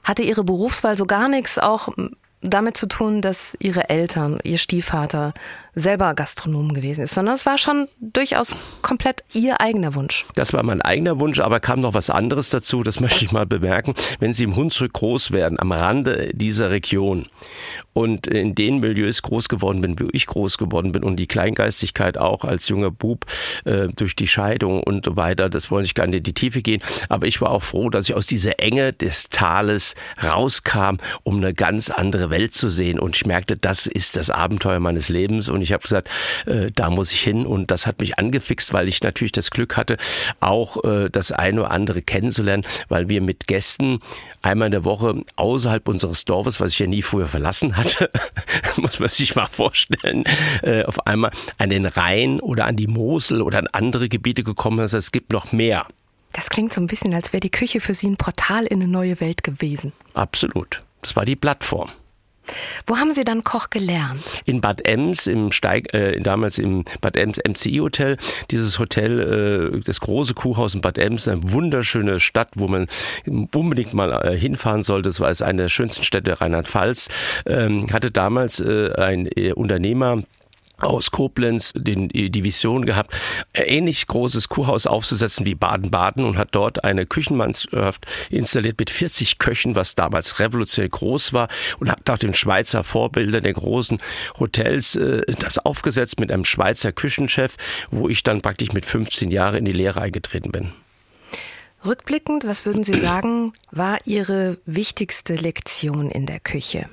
Hatte 0.04 0.24
Ihre 0.24 0.44
Berufswahl 0.44 0.98
so 0.98 1.06
gar 1.06 1.30
nichts 1.30 1.58
auch 1.58 1.88
damit 2.42 2.76
zu 2.76 2.88
tun, 2.88 3.22
dass 3.22 3.56
Ihre 3.60 3.90
Eltern, 3.90 4.40
Ihr 4.44 4.58
Stiefvater 4.58 5.34
selber 5.78 6.14
Gastronom 6.16 6.74
gewesen 6.74 7.04
ist, 7.04 7.14
sondern 7.14 7.36
es 7.36 7.46
war 7.46 7.58
schon 7.58 7.88
durchaus 8.00 8.56
komplett 8.82 9.24
Ihr 9.34 9.62
eigener 9.62 9.94
Wunsch. 9.96 10.26
Das 10.36 10.52
war 10.54 10.64
mein 10.64 10.82
eigener 10.82 11.20
Wunsch, 11.20 11.40
aber 11.40 11.60
kam 11.60 11.82
noch 11.82 11.94
was 11.94 12.10
anderes 12.10 12.50
dazu, 12.50 12.84
das 12.84 13.00
möchte 13.00 13.24
ich 13.24 13.32
mal 13.32 13.46
bemerken. 13.46 13.94
Wenn 14.20 14.34
Sie 14.34 14.44
im 14.44 14.56
Hunsrück 14.56 14.94
groß 14.94 15.32
werden, 15.32 15.60
am 15.60 15.72
Rande 15.72 16.32
dieser 16.34 16.72
Region 16.72 17.28
und 17.94 18.28
in 18.28 18.56
den 18.56 18.80
Milieus 18.80 19.22
groß 19.22 19.50
geworden 19.50 19.82
bin, 19.82 20.00
wo 20.00 20.08
ich 20.12 20.26
groß 20.26 20.58
geworden 20.58 20.92
bin 20.92 21.04
und 21.04 21.18
die 21.18 21.28
Kleingeistigkeit 21.28 22.18
auch 22.18 22.44
als 22.44 22.68
junger 22.70 22.92
Bub 22.92 23.26
äh, 23.66 23.88
durch 23.96 24.16
die 24.16 24.28
Scheidung 24.28 24.82
und 24.84 25.06
so 25.06 25.16
weiter, 25.16 25.50
das 25.50 25.70
wollte 25.72 25.86
ich 25.86 25.96
gar 25.96 26.08
nicht 26.08 26.18
in 26.18 26.24
die 26.24 26.34
Tiefe 26.34 26.62
gehen, 26.62 26.82
aber 27.10 27.28
ich 27.28 27.42
war 27.42 27.52
auch 27.52 27.64
froh, 27.64 27.90
dass 27.90 28.10
ich 28.10 28.16
aus 28.16 28.26
dieser 28.26 28.60
Enge 28.60 28.94
des 28.94 29.30
Tales 29.30 29.96
rauskam, 30.24 30.98
um 31.24 31.38
eine 31.38 31.54
ganz 31.54 31.90
andere 31.90 32.30
Welt 32.30 32.54
zu 32.54 32.70
sehen 32.70 33.00
und 33.00 33.16
ich 33.16 33.26
merkte, 33.26 33.58
das 33.58 33.88
ist 33.88 34.18
das 34.18 34.30
Abenteuer 34.30 34.80
meines 34.80 35.10
Lebens 35.10 35.50
und 35.50 35.62
ich 35.62 35.67
habe 35.74 35.84
gesagt, 35.84 36.10
äh, 36.46 36.72
da 36.74 36.90
muss 36.90 37.12
ich 37.12 37.22
hin 37.22 37.46
und 37.46 37.72
das 37.72 37.88
hat 37.88 38.00
mich 38.00 38.20
angefixt, 38.20 38.74
weil 38.74 38.88
ich 38.88 39.02
natürlich 39.02 39.32
das 39.32 39.50
Glück 39.50 39.76
hatte, 39.76 39.98
auch 40.40 40.84
äh, 40.84 41.10
das 41.10 41.32
eine 41.32 41.62
oder 41.62 41.72
andere 41.72 42.02
kennenzulernen, 42.02 42.64
weil 42.90 43.10
wir 43.10 43.22
mit 43.22 43.48
Gästen 43.48 44.00
einmal 44.42 44.68
in 44.68 44.72
der 44.72 44.86
Woche 44.86 45.24
außerhalb 45.36 45.88
unseres 45.88 46.26
Dorfes, 46.26 46.60
was 46.62 46.72
ich 46.74 46.80
ja 46.80 46.88
nie 46.88 47.02
früher 47.02 47.28
verlassen 47.28 47.76
hatte, 47.76 47.88
hatte, 47.88 48.12
muss 48.82 49.00
man 49.00 49.10
sich 49.10 49.36
mal 49.36 49.48
vorstellen, 49.48 50.24
äh, 50.62 50.84
auf 50.84 51.06
einmal 51.08 51.32
an 51.58 51.70
den 51.70 51.86
Rhein 51.86 52.40
oder 52.40 52.66
an 52.66 52.76
die 52.76 52.88
Mosel 52.88 53.42
oder 53.42 53.60
an 53.60 53.68
andere 53.72 54.10
Gebiete 54.10 54.44
gekommen 54.44 54.80
ist. 54.80 54.94
Es 54.94 55.12
gibt 55.12 55.32
noch 55.32 55.52
mehr. 55.52 55.88
Das 56.34 56.50
klingt 56.50 56.74
so 56.74 56.82
ein 56.82 56.88
bisschen, 56.88 57.14
als 57.14 57.34
wäre 57.34 57.40
die 57.42 57.50
Küche 57.50 57.80
für 57.80 57.94
Sie 57.94 58.08
ein 58.08 58.18
Portal 58.18 58.66
in 58.66 58.82
eine 58.82 58.92
neue 58.92 59.20
Welt 59.22 59.44
gewesen. 59.44 59.94
Absolut. 60.14 60.84
Das 61.02 61.16
war 61.16 61.26
die 61.26 61.36
Plattform. 61.36 61.90
Wo 62.86 62.98
haben 62.98 63.12
Sie 63.12 63.24
dann 63.24 63.44
Koch 63.44 63.70
gelernt? 63.70 64.24
In 64.46 64.62
Bad 64.62 64.86
Ems, 64.86 65.28
im 65.28 65.52
Steig, 65.52 65.94
äh, 65.94 66.20
damals 66.20 66.58
im 66.58 66.86
Bad 67.02 67.18
Ems 67.18 67.40
MCI 67.48 67.78
Hotel. 67.78 68.18
Dieses 68.52 68.80
Hotel, 68.80 69.74
äh, 69.76 69.80
das 69.82 70.00
große 70.00 70.34
Kuhhaus 70.34 70.76
in 70.76 70.82
Bad 70.82 70.98
Ems, 70.98 71.28
eine 71.28 71.52
wunderschöne 71.52 72.20
Stadt, 72.20 72.50
wo 72.56 72.68
man 72.68 72.88
unbedingt 73.54 73.94
mal 73.94 74.12
äh, 74.24 74.38
hinfahren 74.38 74.82
sollte. 74.82 75.10
Das 75.10 75.20
war 75.20 75.30
es 75.30 75.42
eine 75.42 75.64
der 75.64 75.70
schönsten 75.70 76.04
Städte 76.04 76.40
Rheinland-Pfalz. 76.40 77.10
Ähm, 77.46 77.88
hatte 77.92 78.12
damals 78.12 78.60
äh, 78.60 78.94
ein 78.96 79.28
äh, 79.36 79.54
Unternehmer, 79.54 80.24
aus 80.80 81.12
Koblenz 81.12 81.74
den, 81.76 82.10
die 82.10 82.44
Vision 82.44 82.86
gehabt, 82.86 83.14
ähnlich 83.54 84.08
großes 84.08 84.50
Kuhhaus 84.50 84.86
aufzusetzen 84.86 85.46
wie 85.46 85.56
Baden-Baden 85.56 86.24
und 86.24 86.38
hat 86.38 86.50
dort 86.52 86.84
eine 86.84 87.06
Küchenmannschaft 87.06 88.06
installiert 88.30 88.80
mit 88.80 88.90
40 88.90 89.40
Köchen, 89.40 89.76
was 89.76 89.96
damals 89.96 90.40
revolutionär 90.40 90.90
groß 90.90 91.34
war 91.34 91.48
und 91.80 91.90
hat 91.90 92.08
nach 92.08 92.18
den 92.18 92.34
Schweizer 92.34 92.84
Vorbildern 92.84 93.44
der 93.44 93.54
großen 93.54 94.00
Hotels 94.40 94.96
äh, 94.96 95.24
das 95.40 95.58
aufgesetzt 95.58 96.20
mit 96.20 96.32
einem 96.32 96.46
Schweizer 96.46 96.92
Küchenchef, 96.92 97.56
wo 97.92 98.10
ich 98.10 98.24
dann 98.24 98.42
praktisch 98.42 98.72
mit 98.72 98.86
15 98.86 99.32
Jahren 99.32 99.58
in 99.58 99.66
die 99.66 99.74
Lehre 99.74 100.02
eingetreten 100.02 100.52
bin. 100.52 100.72
Rückblickend, 101.86 102.46
was 102.46 102.66
würden 102.66 102.84
Sie 102.84 103.00
sagen, 103.00 103.54
war 103.72 104.00
Ihre 104.06 104.58
wichtigste 104.66 105.36
Lektion 105.36 106.10
in 106.10 106.26
der 106.26 106.40
Küche? 106.40 106.90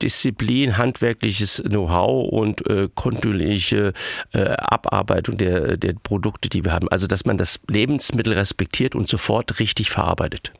Disziplin, 0.00 0.76
handwerkliches 0.78 1.62
Know-how 1.66 2.28
und 2.28 2.68
äh, 2.68 2.88
kontinuierliche 2.94 3.92
äh, 4.32 4.40
Abarbeitung 4.40 5.36
der, 5.36 5.76
der 5.76 5.94
Produkte, 6.02 6.48
die 6.48 6.64
wir 6.64 6.72
haben. 6.72 6.88
Also, 6.88 7.06
dass 7.06 7.24
man 7.24 7.38
das 7.38 7.60
Lebensmittel 7.68 8.32
respektiert 8.32 8.94
und 8.94 9.08
sofort 9.08 9.58
richtig 9.58 9.90
verarbeitet. 9.90 10.52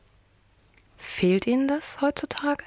Fehlt 1.13 1.45
Ihnen 1.45 1.67
das 1.67 2.01
heutzutage? 2.01 2.63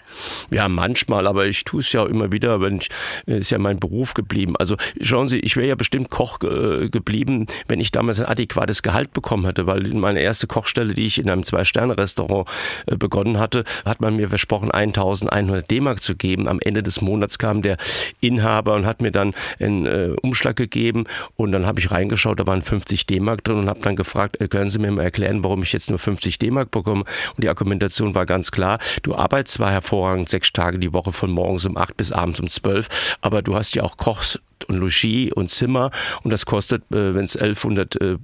Ja, 0.52 0.68
manchmal, 0.68 1.26
aber 1.26 1.46
ich 1.46 1.64
tue 1.64 1.80
es 1.80 1.90
ja 1.90 2.06
immer 2.06 2.30
wieder, 2.30 2.60
wenn 2.60 2.76
ich, 2.76 2.90
ist 3.26 3.50
ja 3.50 3.58
mein 3.58 3.80
Beruf 3.80 4.14
geblieben. 4.14 4.54
Also 4.56 4.76
schauen 5.00 5.26
Sie, 5.26 5.40
ich 5.40 5.56
wäre 5.56 5.66
ja 5.66 5.74
bestimmt 5.74 6.10
Koch 6.10 6.38
äh, 6.44 6.88
geblieben, 6.88 7.48
wenn 7.66 7.80
ich 7.80 7.90
damals 7.90 8.20
ein 8.20 8.26
adäquates 8.26 8.84
Gehalt 8.84 9.12
bekommen 9.12 9.46
hätte, 9.46 9.66
weil 9.66 9.82
meine 9.94 10.20
erste 10.20 10.46
Kochstelle, 10.46 10.94
die 10.94 11.06
ich 11.06 11.18
in 11.18 11.28
einem 11.28 11.42
Zwei-Sterne-Restaurant 11.42 12.48
äh, 12.86 12.96
begonnen 12.96 13.40
hatte, 13.40 13.64
hat 13.84 14.00
man 14.00 14.14
mir 14.14 14.28
versprochen, 14.28 14.70
1100 14.70 15.68
D-Mark 15.68 16.00
zu 16.00 16.14
geben. 16.14 16.46
Am 16.46 16.60
Ende 16.60 16.84
des 16.84 17.00
Monats 17.00 17.40
kam 17.40 17.62
der 17.62 17.78
Inhaber 18.20 18.74
und 18.74 18.86
hat 18.86 19.02
mir 19.02 19.10
dann 19.10 19.34
einen 19.58 19.86
äh, 19.86 20.14
Umschlag 20.22 20.54
gegeben 20.54 21.06
und 21.34 21.50
dann 21.50 21.66
habe 21.66 21.80
ich 21.80 21.90
reingeschaut, 21.90 22.38
da 22.38 22.46
waren 22.46 22.62
50 22.62 23.06
D-Mark 23.06 23.42
drin 23.42 23.58
und 23.58 23.68
habe 23.68 23.80
dann 23.80 23.96
gefragt, 23.96 24.40
äh, 24.40 24.46
können 24.46 24.70
Sie 24.70 24.78
mir 24.78 24.92
mal 24.92 25.02
erklären, 25.02 25.42
warum 25.42 25.64
ich 25.64 25.72
jetzt 25.72 25.90
nur 25.90 25.98
50 25.98 26.38
D-Mark 26.38 26.70
bekomme? 26.70 27.02
Und 27.34 27.42
die 27.42 27.48
Argumentation 27.48 28.14
war 28.14 28.24
ganz 28.24 28.35
ganz 28.36 28.50
klar, 28.50 28.78
du 29.02 29.14
arbeitest 29.14 29.54
zwar 29.54 29.72
hervorragend 29.72 30.28
sechs 30.28 30.52
Tage 30.52 30.78
die 30.78 30.92
Woche 30.92 31.14
von 31.14 31.30
morgens 31.30 31.64
um 31.64 31.78
acht 31.78 31.96
bis 31.96 32.12
abends 32.12 32.38
um 32.38 32.48
zwölf, 32.48 32.86
aber 33.22 33.40
du 33.40 33.54
hast 33.54 33.74
ja 33.74 33.82
auch 33.82 33.96
Kochs 33.96 34.38
und 34.68 34.76
Logis 34.76 35.32
und 35.32 35.50
Zimmer 35.50 35.90
und 36.22 36.32
das 36.32 36.44
kostet, 36.44 36.82
wenn 36.90 37.24
es 37.24 37.34
1100 37.34 37.98
äh, 37.98 38.04
äh, 38.12 38.18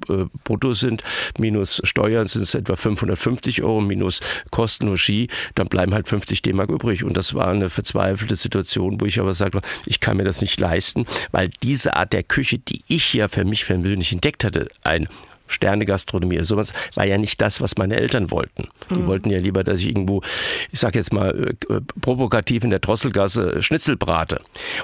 brutto 0.45 0.75
sind, 0.75 1.03
minus 1.39 1.81
Steuern 1.85 2.29
sind 2.29 2.43
es 2.43 2.55
etwa 2.55 2.77
550 2.77 3.63
Euro, 3.63 3.81
minus 3.81 4.21
Kosten 4.51 4.89
Logis, 4.89 5.29
dann 5.55 5.69
bleiben 5.69 5.95
halt 5.95 6.09
50 6.09 6.43
D-Mark 6.43 6.69
übrig. 6.69 7.05
Und 7.05 7.17
das 7.17 7.35
war 7.35 7.49
eine 7.49 7.71
verzweifelte 7.71 8.37
Situation, 8.37 9.01
wo 9.01 9.07
ich 9.07 9.19
aber 9.19 9.33
sagte, 9.33 9.63
ich 9.87 10.01
kann 10.01 10.19
mir 10.19 10.25
das 10.25 10.43
nicht 10.43 10.61
leisten, 10.61 11.07
weil 11.31 11.49
diese 11.63 11.97
Art 11.97 12.13
der 12.13 12.23
Küche, 12.23 12.59
die 12.59 12.83
ich 12.87 13.15
ja 13.15 13.29
für 13.29 13.45
mich 13.45 13.65
persönlich 13.65 14.13
entdeckt 14.13 14.45
hatte, 14.45 14.69
ein 14.85 15.09
Sterne-Gastronomie. 15.53 16.43
Sowas 16.43 16.73
war 16.95 17.07
ja 17.07 17.19
nicht 17.19 17.41
das, 17.41 17.61
was 17.61 17.77
meine 17.77 17.97
Eltern 17.97 18.31
wollten. 18.31 18.69
Die 18.91 18.95
mhm. 18.95 19.07
wollten 19.07 19.31
ja 19.31 19.39
lieber, 19.39 19.65
dass 19.65 19.81
ich 19.81 19.89
irgendwo, 19.89 20.23
ich 20.71 20.81
sag 20.81 20.95
jetzt 20.95 21.13
mal, 21.13 21.55
äh, 21.69 21.81
provokativ 22.01 22.65
in 22.65 22.71
der 22.71 22.79
Drosselgasse 22.79 23.63
Schnitzel 23.63 23.97
brate. 23.97 24.41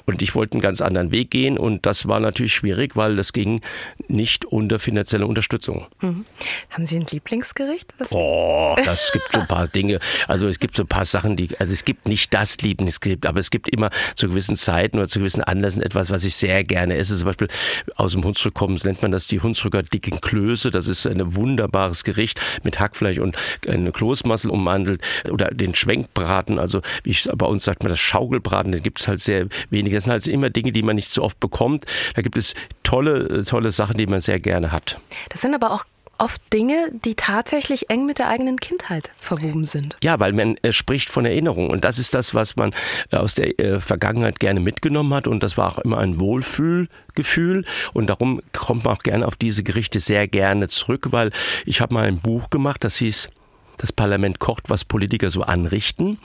Und 0.06 0.22
ich 0.22 0.34
wollte 0.34 0.54
einen 0.54 0.62
ganz 0.62 0.80
anderen 0.80 1.10
Weg 1.10 1.30
gehen 1.30 1.58
und 1.58 1.86
das 1.86 2.08
war 2.08 2.20
natürlich 2.20 2.54
schwierig, 2.54 2.96
weil 2.96 3.16
das 3.16 3.32
ging 3.32 3.60
nicht 4.08 4.44
unter 4.44 4.78
finanzielle 4.78 5.26
Unterstützung. 5.26 5.86
Mhm. 6.00 6.24
Haben 6.70 6.84
Sie 6.84 6.96
ein 6.96 7.06
Lieblingsgericht? 7.10 7.94
Was? 7.98 8.12
Oh, 8.12 8.76
das 8.84 9.10
gibt 9.12 9.26
so 9.32 9.40
ein 9.40 9.46
paar 9.46 9.68
Dinge. 9.68 10.00
Also 10.26 10.46
es 10.48 10.58
gibt 10.58 10.76
so 10.76 10.82
ein 10.84 10.88
paar 10.88 11.04
Sachen, 11.04 11.36
die, 11.36 11.48
also 11.58 11.72
es 11.72 11.84
gibt 11.84 12.06
nicht 12.06 12.32
das 12.34 12.58
Lieblingsgericht, 12.58 13.26
aber 13.26 13.40
es 13.40 13.50
gibt 13.50 13.68
immer 13.68 13.90
zu 14.14 14.28
gewissen 14.28 14.56
Zeiten 14.56 14.98
oder 14.98 15.08
zu 15.08 15.20
gewissen 15.20 15.42
Anlässen 15.42 15.82
etwas, 15.82 16.10
was 16.10 16.24
ich 16.24 16.36
sehr 16.36 16.64
gerne 16.64 16.96
esse. 16.96 17.16
Zum 17.16 17.26
Beispiel 17.26 17.48
aus 17.96 18.12
dem 18.12 18.24
Hunsrück 18.24 18.54
kommen, 18.54 18.78
nennt 18.84 19.02
man 19.02 19.10
das 19.10 19.26
die 19.26 19.40
Hunsrücker 19.40 19.82
dicken 19.82 20.20
Klöße 20.20 20.57
Klöße, 20.58 20.70
das 20.72 20.88
ist 20.88 21.06
ein 21.06 21.36
wunderbares 21.36 22.02
Gericht 22.02 22.40
mit 22.64 22.80
Hackfleisch 22.80 23.18
und 23.18 23.36
eine 23.68 23.92
Kloßmassel 23.92 24.50
ummantelt 24.50 25.00
oder 25.30 25.50
den 25.52 25.74
Schwenkbraten, 25.74 26.58
also 26.58 26.82
wie 27.04 27.10
ich 27.10 27.28
bei 27.36 27.46
uns 27.46 27.62
sagt 27.62 27.84
man 27.84 27.90
das 27.90 28.00
Schaukelbraten, 28.00 28.72
den 28.72 28.82
gibt 28.82 28.98
es 29.00 29.06
halt 29.06 29.20
sehr 29.20 29.46
wenig. 29.70 29.92
Das 29.92 30.04
sind 30.04 30.10
halt 30.12 30.26
immer 30.26 30.50
Dinge, 30.50 30.72
die 30.72 30.82
man 30.82 30.96
nicht 30.96 31.10
so 31.10 31.22
oft 31.22 31.38
bekommt. 31.38 31.86
Da 32.14 32.22
gibt 32.22 32.36
es 32.36 32.54
tolle, 32.82 33.44
tolle 33.44 33.70
Sachen, 33.70 33.96
die 33.96 34.06
man 34.06 34.20
sehr 34.20 34.40
gerne 34.40 34.72
hat. 34.72 35.00
Das 35.28 35.42
sind 35.42 35.54
aber 35.54 35.70
auch 35.70 35.84
oft 36.18 36.52
Dinge, 36.52 36.90
die 37.04 37.14
tatsächlich 37.14 37.90
eng 37.90 38.06
mit 38.06 38.18
der 38.18 38.28
eigenen 38.28 38.58
Kindheit 38.58 39.12
verwoben 39.18 39.64
sind. 39.64 39.96
Ja, 40.02 40.18
weil 40.20 40.32
man 40.32 40.56
äh, 40.58 40.72
spricht 40.72 41.10
von 41.10 41.24
Erinnerung. 41.24 41.70
Und 41.70 41.84
das 41.84 41.98
ist 41.98 42.14
das, 42.14 42.34
was 42.34 42.56
man 42.56 42.74
äh, 43.10 43.16
aus 43.16 43.34
der 43.34 43.58
äh, 43.58 43.80
Vergangenheit 43.80 44.40
gerne 44.40 44.60
mitgenommen 44.60 45.14
hat. 45.14 45.26
Und 45.26 45.42
das 45.42 45.56
war 45.56 45.72
auch 45.72 45.78
immer 45.78 45.98
ein 45.98 46.20
Wohlfühlgefühl. 46.20 47.64
Und 47.92 48.08
darum 48.08 48.42
kommt 48.52 48.84
man 48.84 48.96
auch 48.96 49.02
gerne 49.02 49.26
auf 49.26 49.36
diese 49.36 49.62
Gerichte 49.62 50.00
sehr 50.00 50.28
gerne 50.28 50.68
zurück, 50.68 51.08
weil 51.10 51.30
ich 51.64 51.80
habe 51.80 51.94
mal 51.94 52.06
ein 52.06 52.18
Buch 52.18 52.50
gemacht, 52.50 52.84
das 52.84 52.96
hieß 52.96 53.30
das 53.78 53.92
Parlament 53.92 54.38
kocht, 54.38 54.68
was 54.68 54.84
Politiker 54.84 55.30
so 55.30 55.42
anrichten. 55.42 56.18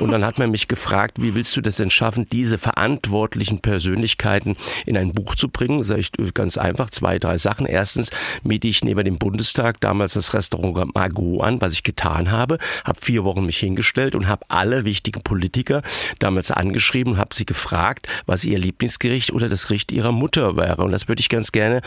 Und 0.00 0.12
dann 0.12 0.24
hat 0.24 0.38
man 0.38 0.50
mich 0.50 0.68
gefragt, 0.68 1.20
wie 1.20 1.34
willst 1.34 1.56
du 1.56 1.60
das 1.60 1.76
denn 1.76 1.90
schaffen, 1.90 2.28
diese 2.30 2.58
verantwortlichen 2.58 3.60
Persönlichkeiten 3.60 4.56
in 4.86 4.96
ein 4.96 5.12
Buch 5.12 5.34
zu 5.34 5.48
bringen? 5.48 5.82
Sag 5.84 5.98
ich 5.98 6.12
ganz 6.34 6.56
einfach, 6.58 6.90
zwei, 6.90 7.18
drei 7.18 7.38
Sachen. 7.38 7.66
Erstens 7.66 8.10
miete 8.42 8.68
ich 8.68 8.84
neben 8.84 9.04
dem 9.04 9.18
Bundestag 9.18 9.80
damals 9.80 10.14
das 10.14 10.34
Restaurant 10.34 10.94
Margot 10.94 11.42
an, 11.42 11.60
was 11.60 11.72
ich 11.72 11.82
getan 11.82 12.30
habe, 12.30 12.58
habe 12.84 13.00
vier 13.00 13.24
Wochen 13.24 13.46
mich 13.46 13.58
hingestellt 13.58 14.14
und 14.14 14.28
habe 14.28 14.44
alle 14.48 14.84
wichtigen 14.84 15.22
Politiker 15.22 15.82
damals 16.18 16.50
angeschrieben 16.50 17.14
und 17.14 17.18
habe 17.18 17.34
sie 17.34 17.46
gefragt, 17.46 18.06
was 18.26 18.44
ihr 18.44 18.58
Lieblingsgericht 18.58 19.32
oder 19.32 19.48
das 19.48 19.66
Gericht 19.66 19.92
ihrer 19.92 20.12
Mutter 20.12 20.56
wäre. 20.56 20.82
Und 20.82 20.92
das 20.92 21.08
würde 21.08 21.20
ich 21.20 21.28
ganz 21.28 21.52
gerne 21.52 21.82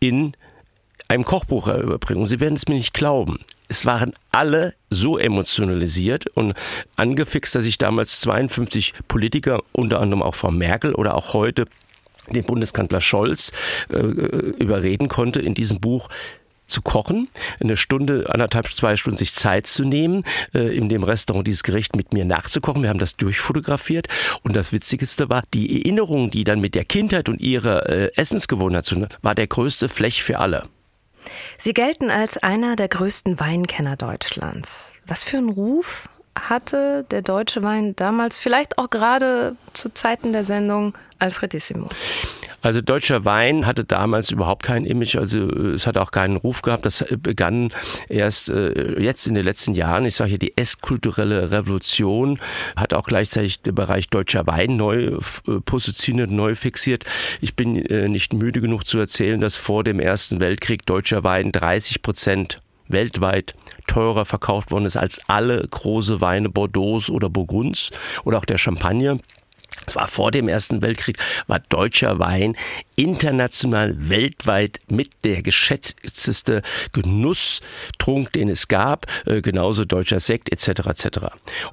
in 0.00 0.34
einem 1.08 1.24
Kochbuch 1.24 1.68
überbringen. 1.68 2.22
Und 2.22 2.28
Sie 2.28 2.40
werden 2.40 2.54
es 2.54 2.66
mir 2.66 2.74
nicht 2.74 2.94
glauben 2.94 3.38
es 3.74 3.84
waren 3.84 4.12
alle 4.30 4.74
so 4.88 5.18
emotionalisiert 5.18 6.28
und 6.28 6.54
angefixt, 6.94 7.56
dass 7.56 7.66
ich 7.66 7.76
damals 7.76 8.20
52 8.20 8.94
Politiker, 9.08 9.62
unter 9.72 10.00
anderem 10.00 10.22
auch 10.22 10.36
Frau 10.36 10.52
Merkel 10.52 10.94
oder 10.94 11.16
auch 11.16 11.34
heute 11.34 11.64
den 12.30 12.44
Bundeskanzler 12.44 13.00
Scholz, 13.00 13.50
äh, 13.92 13.96
überreden 13.96 15.08
konnte, 15.08 15.40
in 15.40 15.54
diesem 15.54 15.80
Buch 15.80 16.08
zu 16.68 16.82
kochen, 16.82 17.28
eine 17.60 17.76
Stunde, 17.76 18.26
anderthalb, 18.32 18.72
zwei 18.72 18.96
Stunden 18.96 19.18
sich 19.18 19.32
Zeit 19.32 19.66
zu 19.66 19.84
nehmen, 19.84 20.22
äh, 20.54 20.74
in 20.74 20.88
dem 20.88 21.02
Restaurant 21.02 21.44
dieses 21.44 21.64
Gericht 21.64 21.96
mit 21.96 22.12
mir 22.12 22.24
nachzukochen. 22.24 22.82
Wir 22.82 22.90
haben 22.90 23.00
das 23.00 23.16
durchfotografiert 23.16 24.06
und 24.42 24.54
das 24.54 24.72
Witzigste 24.72 25.28
war, 25.28 25.42
die 25.52 25.82
Erinnerung, 25.82 26.30
die 26.30 26.44
dann 26.44 26.60
mit 26.60 26.76
der 26.76 26.84
Kindheit 26.84 27.28
und 27.28 27.40
ihrer 27.40 27.88
äh, 27.88 28.12
Essensgewohnheit 28.14 28.84
zu 28.84 29.08
war 29.20 29.34
der 29.34 29.48
größte 29.48 29.88
Flech 29.88 30.22
für 30.22 30.38
alle. 30.38 30.68
Sie 31.58 31.74
gelten 31.74 32.10
als 32.10 32.38
einer 32.38 32.76
der 32.76 32.88
größten 32.88 33.40
Weinkenner 33.40 33.96
Deutschlands. 33.96 34.94
Was 35.06 35.24
für 35.24 35.38
einen 35.38 35.50
Ruf 35.50 36.08
hatte 36.38 37.04
der 37.10 37.22
deutsche 37.22 37.62
Wein 37.62 37.94
damals, 37.96 38.38
vielleicht 38.38 38.78
auch 38.78 38.90
gerade 38.90 39.56
zu 39.72 39.92
Zeiten 39.92 40.32
der 40.32 40.44
Sendung 40.44 40.94
Alfredissimo? 41.18 41.88
Also 42.64 42.80
deutscher 42.80 43.26
Wein 43.26 43.66
hatte 43.66 43.84
damals 43.84 44.30
überhaupt 44.30 44.62
kein 44.62 44.86
Image, 44.86 45.16
also 45.16 45.50
es 45.50 45.86
hat 45.86 45.98
auch 45.98 46.10
keinen 46.10 46.36
Ruf 46.36 46.62
gehabt. 46.62 46.86
Das 46.86 47.04
begann 47.18 47.74
erst 48.08 48.48
äh, 48.48 48.98
jetzt 48.98 49.26
in 49.26 49.34
den 49.34 49.44
letzten 49.44 49.74
Jahren. 49.74 50.06
Ich 50.06 50.16
sage 50.16 50.30
ja, 50.30 50.38
die 50.38 50.56
esskulturelle 50.56 51.50
Revolution 51.50 52.40
hat 52.74 52.94
auch 52.94 53.06
gleichzeitig 53.06 53.60
den 53.60 53.74
Bereich 53.74 54.08
deutscher 54.08 54.46
Wein 54.46 54.78
neu 54.78 55.18
äh, 55.46 55.60
positioniert, 55.66 56.30
neu 56.30 56.54
fixiert. 56.54 57.04
Ich 57.42 57.54
bin 57.54 57.76
äh, 57.84 58.08
nicht 58.08 58.32
müde 58.32 58.62
genug 58.62 58.86
zu 58.86 58.96
erzählen, 58.96 59.42
dass 59.42 59.56
vor 59.56 59.84
dem 59.84 60.00
Ersten 60.00 60.40
Weltkrieg 60.40 60.86
deutscher 60.86 61.22
Wein 61.22 61.52
30 61.52 62.00
Prozent 62.00 62.62
weltweit 62.88 63.54
teurer 63.86 64.24
verkauft 64.24 64.70
worden 64.70 64.86
ist 64.86 64.96
als 64.96 65.20
alle 65.28 65.68
große 65.68 66.22
Weine 66.22 66.48
Bordeaux 66.48 67.10
oder 67.10 67.28
Burgunds 67.28 67.90
oder 68.24 68.38
auch 68.38 68.46
der 68.46 68.56
Champagner. 68.56 69.18
Es 69.86 69.96
war 69.96 70.08
vor 70.08 70.30
dem 70.30 70.48
Ersten 70.48 70.82
Weltkrieg, 70.82 71.18
war 71.46 71.60
deutscher 71.60 72.18
Wein 72.18 72.56
international 72.96 74.08
weltweit 74.08 74.80
mit 74.88 75.10
der 75.24 75.42
geschätzteste 75.42 76.62
Genusstrunk, 76.92 78.32
den 78.32 78.48
es 78.48 78.68
gab, 78.68 79.06
äh, 79.26 79.40
genauso 79.40 79.84
deutscher 79.84 80.20
Sekt 80.20 80.50
etc. 80.52 80.86
etc. 80.86 81.08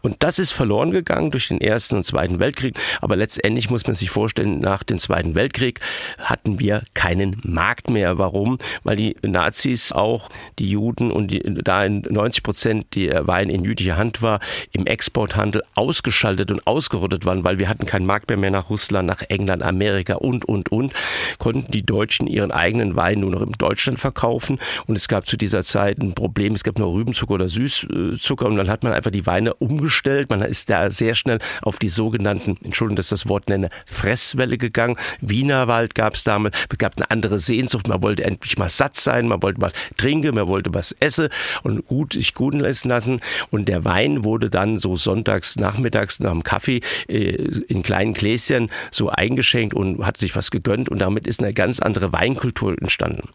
Und 0.02 0.18
das 0.20 0.40
ist 0.40 0.52
verloren 0.52 0.92
gegangen 0.92 1.32
durch 1.32 1.50
den 1.50 1.62
Ersten 1.62 1.96
und 1.98 2.06
Zweiten 2.06 2.40
Weltkrieg. 2.40 2.78
Aber 3.02 3.16
letztendlich 3.16 3.70
muss 3.70 3.86
man 3.86 3.96
sich 3.96 4.10
vorstellen, 4.10 4.60
nach 4.60 4.84
dem 4.84 4.98
Zweiten 4.98 5.36
Weltkrieg 5.36 5.80
hatten 6.18 6.60
wir 6.60 6.84
keinen 6.94 7.40
Markt 7.44 7.90
mehr. 7.90 8.18
Warum? 8.18 8.58
Weil 8.84 8.96
die 8.96 9.16
Nazis 9.22 9.92
auch 9.92 10.30
die 10.60 10.70
Juden 10.70 11.12
und 11.12 11.30
die, 11.30 11.42
da 11.64 11.86
in 11.86 12.02
90 12.02 12.44
Prozent 12.44 12.96
der 12.96 13.28
Wein 13.28 13.50
in 13.50 13.64
jüdischer 13.64 13.98
Hand 13.98 14.22
war, 14.22 14.40
im 14.72 14.88
Exporthandel 14.88 15.64
ausgeschaltet 15.76 16.52
und 16.52 16.66
ausgerottet 16.66 17.26
waren, 17.26 17.44
weil 17.44 17.60
wir 17.60 17.70
hatten 17.70 17.86
keinen 17.92 18.06
Markt 18.06 18.30
mehr, 18.30 18.38
mehr 18.38 18.52
nach 18.52 18.70
Russland, 18.70 19.06
nach 19.06 19.22
England, 19.28 19.62
Amerika 19.64 20.14
und, 20.16 20.46
und, 20.46 20.72
und 20.72 20.94
konnten 21.40 21.70
die 21.72 21.86
Deutschen 21.86 22.26
ihren 22.26 22.52
eigenen 22.52 22.96
Wein 22.96 23.20
nur 23.20 23.32
noch 23.32 23.42
in 23.42 23.52
Deutschland 23.52 24.00
verkaufen. 24.00 24.60
Und 24.88 24.98
es 24.98 25.10
gab 25.10 25.28
zu 25.28 25.36
dieser 25.36 25.62
Zeit 25.62 26.00
ein 26.00 26.14
Problem, 26.14 26.54
es 26.54 26.64
gab 26.64 26.80
nur 26.80 26.94
Rübenzucker 26.94 27.34
oder 27.34 27.50
Süßzucker 27.50 28.46
und 28.46 28.56
dann 28.56 28.70
hat 28.70 28.84
man 28.84 28.94
einfach 28.94 29.12
die 29.12 29.26
Weine 29.26 29.54
umgestellt. 29.56 30.30
Man 30.30 30.42
ist 30.42 30.70
da 30.70 30.90
sehr 30.90 31.16
schnell 31.16 31.40
auf 31.62 31.80
die 31.80 31.90
sogenannten, 31.90 32.58
Entschuldigung, 32.64 32.96
dass 32.96 33.08
ich 33.08 33.10
das 33.10 33.28
Wort 33.28 33.50
nenne, 33.50 33.70
Fresswelle 33.86 34.58
gegangen. 34.58 34.96
Wienerwald 35.20 35.94
gab 35.94 36.16
es 36.16 36.24
damals, 36.24 36.56
es 36.70 36.78
gab 36.78 36.96
eine 36.96 37.12
andere 37.12 37.40
Sehnsucht, 37.40 37.90
man 37.90 38.02
wollte 38.02 38.24
endlich 38.24 38.58
mal 38.58 38.70
satt 38.70 38.96
sein, 38.96 39.28
man 39.28 39.44
wollte 39.44 39.60
mal 39.60 39.74
trinken, 39.98 40.34
man 40.36 40.48
wollte 40.48 40.74
was 40.74 40.94
essen 41.02 41.28
und 41.64 41.86
gut 41.88 42.14
sich 42.14 42.34
guten 42.34 42.60
lassen. 42.60 43.20
Und 43.50 43.68
der 43.68 43.84
Wein 43.84 44.24
wurde 44.24 44.50
dann 44.50 44.78
so 44.78 44.96
sonntags, 44.96 45.58
nachmittags 45.58 46.22
nach 46.22 46.32
dem 46.32 46.44
Kaffee 46.44 46.80
äh, 47.10 47.36
in 47.68 47.81
kleinen 47.84 48.14
Gläschen 48.14 48.70
so 48.92 49.10
eingeschenkt 49.10 49.74
und 49.74 50.06
hat 50.06 50.18
sich 50.18 50.36
was 50.36 50.52
gegönnt 50.52 50.90
und 50.90 51.00
damit 51.00 51.28
ist 51.28 51.42
eine 51.42 51.54
ganz 51.54 51.80
andere 51.80 52.14
Weinkultur 52.14 52.76
entstanden. 52.80 53.30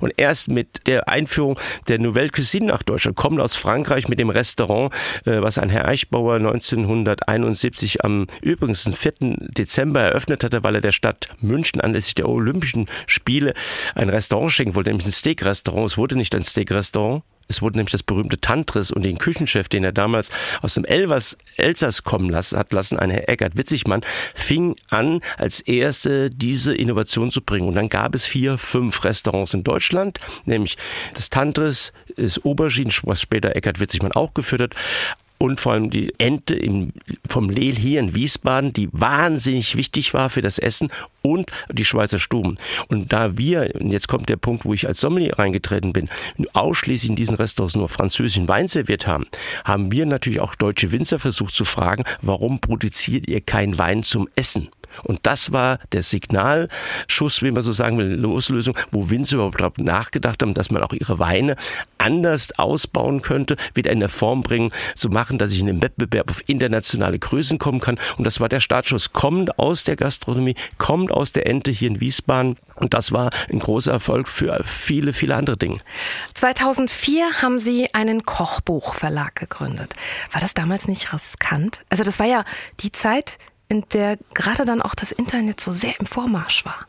Und 0.00 0.12
erst 0.16 0.48
mit 0.48 0.86
der 0.86 1.08
Einführung 1.08 1.58
der 1.88 1.98
Nouvelle 1.98 2.30
Cuisine 2.30 2.66
nach 2.66 2.82
Deutschland, 2.82 3.16
kommt 3.16 3.40
aus 3.40 3.56
Frankreich 3.56 4.08
mit 4.08 4.18
dem 4.18 4.30
Restaurant, 4.30 4.92
äh, 5.24 5.40
was 5.42 5.58
ein 5.58 5.68
Herr 5.68 5.86
Eichbauer 5.86 6.36
1971 6.36 8.04
am 8.04 8.26
übrigens 8.40 8.88
4. 8.94 9.12
Dezember 9.56 10.00
eröffnet 10.00 10.44
hatte, 10.44 10.62
weil 10.62 10.76
er 10.76 10.80
der 10.80 10.92
Stadt 10.92 11.28
München 11.40 11.80
anlässlich 11.80 12.14
der 12.14 12.28
Olympischen 12.28 12.86
Spiele 13.06 13.54
ein 13.94 14.08
Restaurant 14.08 14.52
schenken 14.52 14.74
wollte, 14.74 14.90
nämlich 14.90 15.06
ein 15.06 15.12
Steak-Restaurant. 15.12 15.90
Es 15.90 15.98
wurde 15.98 16.16
nicht 16.16 16.34
ein 16.34 16.44
Steak-Restaurant, 16.44 17.22
es 17.48 17.62
wurde 17.62 17.76
nämlich 17.76 17.92
das 17.92 18.02
berühmte 18.02 18.40
Tantris 18.40 18.90
und 18.90 19.02
den 19.02 19.18
Küchenchef, 19.18 19.68
den 19.68 19.84
er 19.84 19.92
damals 19.92 20.30
aus 20.62 20.74
dem 20.74 20.84
Elvers, 20.84 21.36
Elsass 21.56 22.02
kommen 22.04 22.30
lassen, 22.30 22.58
hat 22.58 22.72
lassen, 22.72 22.98
ein 22.98 23.10
Herr 23.10 23.28
Eckert 23.28 23.56
Witzigmann, 23.56 24.02
fing 24.34 24.76
an, 24.90 25.20
als 25.38 25.60
erste 25.60 26.30
diese 26.30 26.74
Innovation 26.74 27.30
zu 27.30 27.42
bringen. 27.42 27.68
Und 27.68 27.74
dann 27.74 27.88
gab 27.88 28.14
es 28.14 28.24
vier, 28.24 28.58
fünf 28.58 29.04
Restaurants 29.04 29.54
in 29.54 29.64
Deutschland, 29.64 30.18
nämlich 30.44 30.76
das 31.14 31.30
Tantris, 31.30 31.92
das 32.16 32.44
Aubergine, 32.44 32.90
was 33.02 33.20
später 33.20 33.54
Eckert 33.56 33.80
Witzigmann 33.80 34.12
auch 34.12 34.34
geführt 34.34 34.62
hat, 34.62 34.74
und 35.42 35.60
vor 35.60 35.72
allem 35.72 35.90
die 35.90 36.14
Ente 36.18 36.54
im, 36.54 36.92
vom 37.28 37.50
Lehl 37.50 37.74
hier 37.74 37.98
in 37.98 38.14
Wiesbaden, 38.14 38.72
die 38.72 38.88
wahnsinnig 38.92 39.74
wichtig 39.74 40.14
war 40.14 40.30
für 40.30 40.40
das 40.40 40.60
Essen 40.60 40.92
und 41.20 41.50
die 41.68 41.84
Schweizer 41.84 42.20
Stuben. 42.20 42.58
Und 42.86 43.12
da 43.12 43.36
wir, 43.36 43.72
und 43.74 43.90
jetzt 43.90 44.06
kommt 44.06 44.28
der 44.28 44.36
Punkt, 44.36 44.64
wo 44.64 44.72
ich 44.72 44.86
als 44.86 45.00
Sommelier 45.00 45.40
reingetreten 45.40 45.92
bin, 45.92 46.08
ausschließlich 46.52 47.10
in 47.10 47.16
diesen 47.16 47.34
Restaurants 47.34 47.74
nur 47.74 47.88
französischen 47.88 48.46
Wein 48.46 48.68
serviert 48.68 49.08
haben, 49.08 49.26
haben 49.64 49.90
wir 49.90 50.06
natürlich 50.06 50.38
auch 50.38 50.54
deutsche 50.54 50.92
Winzer 50.92 51.18
versucht 51.18 51.56
zu 51.56 51.64
fragen, 51.64 52.04
warum 52.20 52.60
produziert 52.60 53.26
ihr 53.26 53.40
keinen 53.40 53.78
Wein 53.78 54.04
zum 54.04 54.28
Essen? 54.36 54.68
Und 55.02 55.20
das 55.22 55.52
war 55.52 55.78
der 55.92 56.02
Signalschuss, 56.02 57.42
wie 57.42 57.50
man 57.50 57.62
so 57.62 57.72
sagen 57.72 57.98
will, 57.98 58.14
Loslösung, 58.14 58.76
wo 58.90 59.10
Winzer 59.10 59.36
überhaupt 59.36 59.78
nachgedacht 59.78 60.42
haben, 60.42 60.54
dass 60.54 60.70
man 60.70 60.82
auch 60.82 60.92
ihre 60.92 61.18
Weine 61.18 61.56
anders 61.98 62.58
ausbauen 62.58 63.22
könnte, 63.22 63.56
wieder 63.74 63.90
in 63.90 64.00
der 64.00 64.08
Form 64.08 64.42
bringen, 64.42 64.72
zu 64.94 65.08
machen, 65.08 65.38
dass 65.38 65.52
ich 65.52 65.60
in 65.60 65.66
den 65.66 65.82
Wettbewerb 65.82 66.30
auf 66.30 66.42
internationale 66.48 67.18
Größen 67.18 67.58
kommen 67.58 67.80
kann. 67.80 67.98
Und 68.16 68.26
das 68.26 68.40
war 68.40 68.48
der 68.48 68.60
Startschuss. 68.60 69.12
Kommt 69.12 69.58
aus 69.58 69.84
der 69.84 69.96
Gastronomie, 69.96 70.56
kommt 70.78 71.12
aus 71.12 71.32
der 71.32 71.46
Ente 71.46 71.70
hier 71.70 71.88
in 71.88 72.00
Wiesbaden. 72.00 72.56
Und 72.74 72.94
das 72.94 73.12
war 73.12 73.30
ein 73.50 73.60
großer 73.60 73.92
Erfolg 73.92 74.28
für 74.28 74.62
viele, 74.64 75.12
viele 75.12 75.36
andere 75.36 75.56
Dinge. 75.56 75.78
2004 76.34 77.42
haben 77.42 77.58
Sie 77.58 77.88
einen 77.94 78.24
Kochbuchverlag 78.24 79.36
gegründet. 79.36 79.94
War 80.32 80.40
das 80.40 80.54
damals 80.54 80.88
nicht 80.88 81.12
riskant? 81.12 81.82
Also 81.90 82.02
das 82.02 82.18
war 82.18 82.26
ja 82.26 82.44
die 82.80 82.90
Zeit, 82.90 83.38
in 83.72 83.84
der 83.94 84.18
gerade 84.34 84.66
dann 84.66 84.82
auch 84.82 84.94
das 84.94 85.12
Internet 85.12 85.58
so 85.58 85.72
sehr 85.72 85.98
im 85.98 86.04
Vormarsch 86.04 86.66
war. 86.66 86.86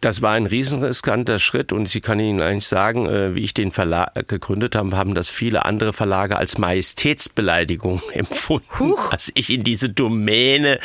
Das 0.00 0.22
war 0.22 0.34
ein 0.34 0.46
riesenriskanter 0.46 1.40
Schritt 1.40 1.72
und 1.72 1.92
ich 1.92 2.00
kann 2.02 2.20
Ihnen 2.20 2.40
eigentlich 2.40 2.68
sagen, 2.68 3.06
äh, 3.06 3.34
wie 3.34 3.42
ich 3.42 3.52
den 3.52 3.72
Verlag 3.72 4.28
gegründet 4.28 4.76
habe, 4.76 4.96
haben 4.96 5.16
das 5.16 5.28
viele 5.28 5.64
andere 5.64 5.92
Verlage 5.92 6.36
als 6.36 6.56
Majestätsbeleidigung 6.56 8.00
empfunden, 8.12 8.68
Huch. 8.78 9.10
als 9.10 9.32
ich 9.34 9.52
in 9.52 9.64
diese 9.64 9.88
Domäne 9.88 10.78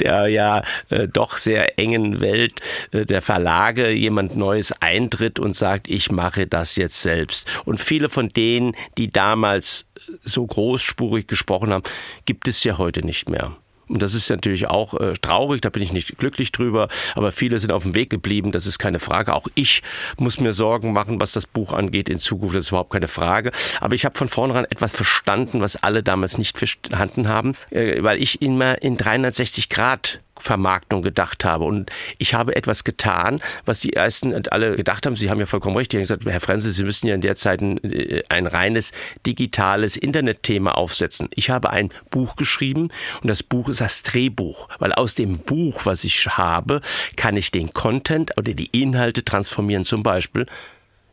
der 0.00 0.28
ja 0.28 0.62
äh, 0.88 1.06
doch 1.08 1.36
sehr 1.36 1.78
engen 1.78 2.22
Welt 2.22 2.62
äh, 2.92 3.04
der 3.04 3.20
Verlage 3.20 3.90
jemand 3.90 4.34
Neues 4.34 4.72
eintritt 4.80 5.38
und 5.38 5.54
sagt, 5.54 5.86
ich 5.86 6.10
mache 6.10 6.46
das 6.46 6.76
jetzt 6.76 7.02
selbst. 7.02 7.46
Und 7.66 7.80
viele 7.80 8.08
von 8.08 8.30
denen, 8.30 8.74
die 8.96 9.12
damals 9.12 9.84
so 10.22 10.46
großspurig 10.46 11.26
gesprochen 11.26 11.70
haben, 11.70 11.84
gibt 12.24 12.48
es 12.48 12.64
ja 12.64 12.78
heute 12.78 13.04
nicht 13.04 13.28
mehr. 13.28 13.58
Und 13.88 14.02
das 14.02 14.14
ist 14.14 14.30
natürlich 14.30 14.66
auch 14.66 14.94
äh, 14.94 15.14
traurig, 15.20 15.62
da 15.62 15.70
bin 15.70 15.82
ich 15.82 15.92
nicht 15.92 16.18
glücklich 16.18 16.52
drüber, 16.52 16.88
aber 17.14 17.32
viele 17.32 17.58
sind 17.58 17.72
auf 17.72 17.82
dem 17.82 17.94
Weg 17.94 18.10
geblieben, 18.10 18.52
das 18.52 18.66
ist 18.66 18.78
keine 18.78 18.98
Frage. 18.98 19.34
Auch 19.34 19.48
ich 19.54 19.82
muss 20.16 20.40
mir 20.40 20.52
Sorgen 20.52 20.92
machen, 20.92 21.20
was 21.20 21.32
das 21.32 21.46
Buch 21.46 21.72
angeht 21.72 22.08
in 22.08 22.18
Zukunft, 22.18 22.54
das 22.56 22.64
ist 22.64 22.68
überhaupt 22.70 22.92
keine 22.92 23.08
Frage. 23.08 23.52
Aber 23.80 23.94
ich 23.94 24.04
habe 24.04 24.16
von 24.16 24.28
vornherein 24.28 24.64
etwas 24.64 24.94
verstanden, 24.94 25.60
was 25.60 25.76
alle 25.76 26.02
damals 26.02 26.38
nicht 26.38 26.58
verstanden 26.58 27.28
haben, 27.28 27.52
äh, 27.70 28.02
weil 28.02 28.20
ich 28.20 28.42
immer 28.42 28.82
in 28.82 28.96
360 28.96 29.68
Grad 29.68 30.20
Vermarktung 30.38 31.02
gedacht 31.02 31.44
habe. 31.44 31.64
Und 31.64 31.90
ich 32.18 32.34
habe 32.34 32.56
etwas 32.56 32.84
getan, 32.84 33.40
was 33.64 33.80
die 33.80 33.92
ersten 33.92 34.34
alle 34.48 34.76
gedacht 34.76 35.06
haben. 35.06 35.16
Sie 35.16 35.30
haben 35.30 35.40
ja 35.40 35.46
vollkommen 35.46 35.76
recht. 35.76 35.92
Die 35.92 35.96
haben 35.96 36.02
gesagt, 36.02 36.24
Herr 36.24 36.40
Frenzel, 36.40 36.72
Sie 36.72 36.84
müssen 36.84 37.06
ja 37.06 37.14
in 37.14 37.20
der 37.20 37.36
Zeit 37.36 37.60
ein, 37.60 37.82
äh, 37.84 38.22
ein 38.28 38.46
reines 38.46 38.92
digitales 39.26 39.96
Internetthema 39.96 40.72
aufsetzen. 40.72 41.28
Ich 41.34 41.50
habe 41.50 41.70
ein 41.70 41.90
Buch 42.10 42.36
geschrieben 42.36 42.88
und 43.22 43.28
das 43.28 43.42
Buch 43.42 43.68
ist 43.68 43.80
das 43.80 44.02
Drehbuch, 44.02 44.68
weil 44.78 44.92
aus 44.92 45.14
dem 45.14 45.38
Buch, 45.38 45.86
was 45.86 46.04
ich 46.04 46.26
habe, 46.26 46.80
kann 47.16 47.36
ich 47.36 47.50
den 47.50 47.72
Content 47.72 48.36
oder 48.36 48.54
die 48.54 48.66
Inhalte 48.66 49.24
transformieren, 49.24 49.84
zum 49.84 50.02
Beispiel 50.02 50.46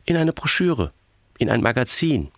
in 0.05 0.17
eine 0.17 0.33
Broschüre, 0.33 0.91
in 1.37 1.49
ein 1.49 1.61
Magazin, 1.61 2.31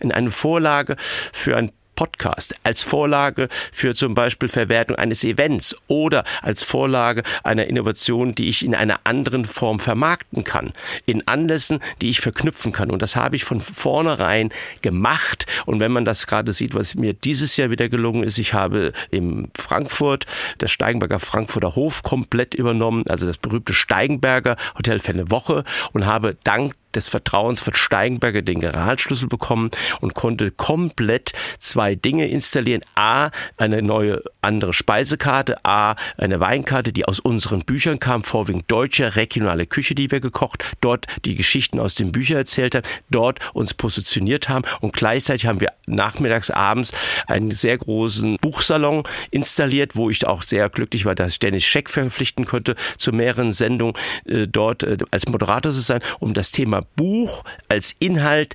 in 0.00 0.12
eine 0.12 0.30
Vorlage 0.30 0.96
für 1.32 1.56
ein 1.56 1.72
Podcast 2.00 2.54
als 2.62 2.82
Vorlage 2.82 3.50
für 3.72 3.94
zum 3.94 4.14
Beispiel 4.14 4.48
Verwertung 4.48 4.96
eines 4.96 5.22
Events 5.22 5.76
oder 5.86 6.24
als 6.40 6.62
Vorlage 6.62 7.22
einer 7.44 7.66
Innovation, 7.66 8.34
die 8.34 8.48
ich 8.48 8.64
in 8.64 8.74
einer 8.74 9.00
anderen 9.04 9.44
Form 9.44 9.80
vermarkten 9.80 10.42
kann, 10.42 10.72
in 11.04 11.28
Anlässen, 11.28 11.80
die 12.00 12.08
ich 12.08 12.22
verknüpfen 12.22 12.72
kann. 12.72 12.90
Und 12.90 13.02
das 13.02 13.16
habe 13.16 13.36
ich 13.36 13.44
von 13.44 13.60
vornherein 13.60 14.48
gemacht. 14.80 15.44
Und 15.66 15.80
wenn 15.80 15.92
man 15.92 16.06
das 16.06 16.26
gerade 16.26 16.54
sieht, 16.54 16.74
was 16.74 16.94
mir 16.94 17.12
dieses 17.12 17.58
Jahr 17.58 17.68
wieder 17.68 17.90
gelungen 17.90 18.22
ist, 18.22 18.38
ich 18.38 18.54
habe 18.54 18.94
in 19.10 19.50
Frankfurt 19.54 20.24
das 20.56 20.70
Steigenberger 20.70 21.20
Frankfurter 21.20 21.74
Hof 21.74 22.02
komplett 22.02 22.54
übernommen, 22.54 23.04
also 23.10 23.26
das 23.26 23.36
berühmte 23.36 23.74
Steigenberger 23.74 24.56
Hotel 24.78 25.00
für 25.00 25.12
eine 25.12 25.30
Woche 25.30 25.64
und 25.92 26.06
habe 26.06 26.38
dank 26.44 26.72
des 26.94 27.08
Vertrauens 27.08 27.60
von 27.60 27.74
Steigenberger 27.74 28.42
den 28.42 28.60
Generalschlüssel 28.60 29.28
bekommen 29.28 29.70
und 30.00 30.14
konnte 30.14 30.50
komplett 30.50 31.32
zwei 31.58 31.94
Dinge 31.94 32.28
installieren. 32.28 32.82
A, 32.94 33.30
eine 33.56 33.82
neue 33.82 34.22
andere 34.42 34.72
Speisekarte, 34.72 35.64
A, 35.64 35.96
eine 36.16 36.40
Weinkarte, 36.40 36.92
die 36.92 37.04
aus 37.04 37.20
unseren 37.20 37.60
Büchern 37.60 37.98
kam, 37.98 38.24
vorwiegend 38.24 38.64
deutsche 38.68 39.16
regionale 39.16 39.66
Küche, 39.66 39.94
die 39.94 40.10
wir 40.10 40.20
gekocht, 40.20 40.64
dort 40.80 41.06
die 41.24 41.34
Geschichten 41.34 41.78
aus 41.78 41.94
den 41.94 42.12
Büchern 42.12 42.38
erzählt 42.38 42.74
haben, 42.74 42.86
dort 43.10 43.38
uns 43.54 43.74
positioniert 43.74 44.48
haben 44.48 44.64
und 44.80 44.92
gleichzeitig 44.92 45.46
haben 45.46 45.60
wir 45.60 45.72
nachmittags, 45.86 46.50
abends 46.50 46.92
einen 47.26 47.50
sehr 47.50 47.78
großen 47.78 48.36
Buchsalon 48.40 49.04
installiert, 49.30 49.96
wo 49.96 50.10
ich 50.10 50.26
auch 50.26 50.42
sehr 50.42 50.68
glücklich 50.68 51.04
war, 51.04 51.14
dass 51.14 51.32
ich 51.32 51.38
Dennis 51.38 51.64
Scheck 51.64 51.90
verpflichten 51.90 52.44
konnte, 52.44 52.76
zu 52.96 53.12
mehreren 53.12 53.52
Sendungen 53.52 53.94
äh, 54.24 54.46
dort 54.46 54.82
äh, 54.82 54.98
als 55.10 55.28
Moderator 55.28 55.72
zu 55.72 55.80
sein, 55.80 56.00
um 56.18 56.34
das 56.34 56.52
Thema 56.52 56.79
Buch 56.96 57.44
als 57.68 57.94
Inhalt 57.98 58.54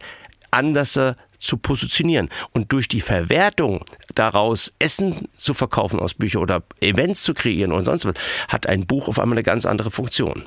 anders 0.51 0.99
zu 1.39 1.57
positionieren. 1.57 2.29
Und 2.53 2.71
durch 2.71 2.87
die 2.87 3.01
Verwertung 3.01 3.83
daraus 4.15 4.73
Essen 4.79 5.27
zu 5.35 5.53
verkaufen 5.53 5.99
aus 5.99 6.13
Büchern 6.13 6.41
oder 6.41 6.63
Events 6.81 7.23
zu 7.23 7.33
kreieren 7.33 7.71
und 7.71 7.83
sonst 7.83 8.05
was, 8.05 8.15
hat 8.47 8.67
ein 8.67 8.85
Buch 8.85 9.07
auf 9.07 9.19
einmal 9.19 9.35
eine 9.35 9.43
ganz 9.43 9.65
andere 9.65 9.91
Funktion. 9.91 10.45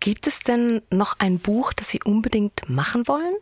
Gibt 0.00 0.26
es 0.26 0.40
denn 0.40 0.82
noch 0.90 1.14
ein 1.20 1.38
Buch, 1.38 1.72
das 1.72 1.90
Sie 1.90 2.00
unbedingt 2.04 2.68
machen 2.68 3.06
wollen? 3.06 3.34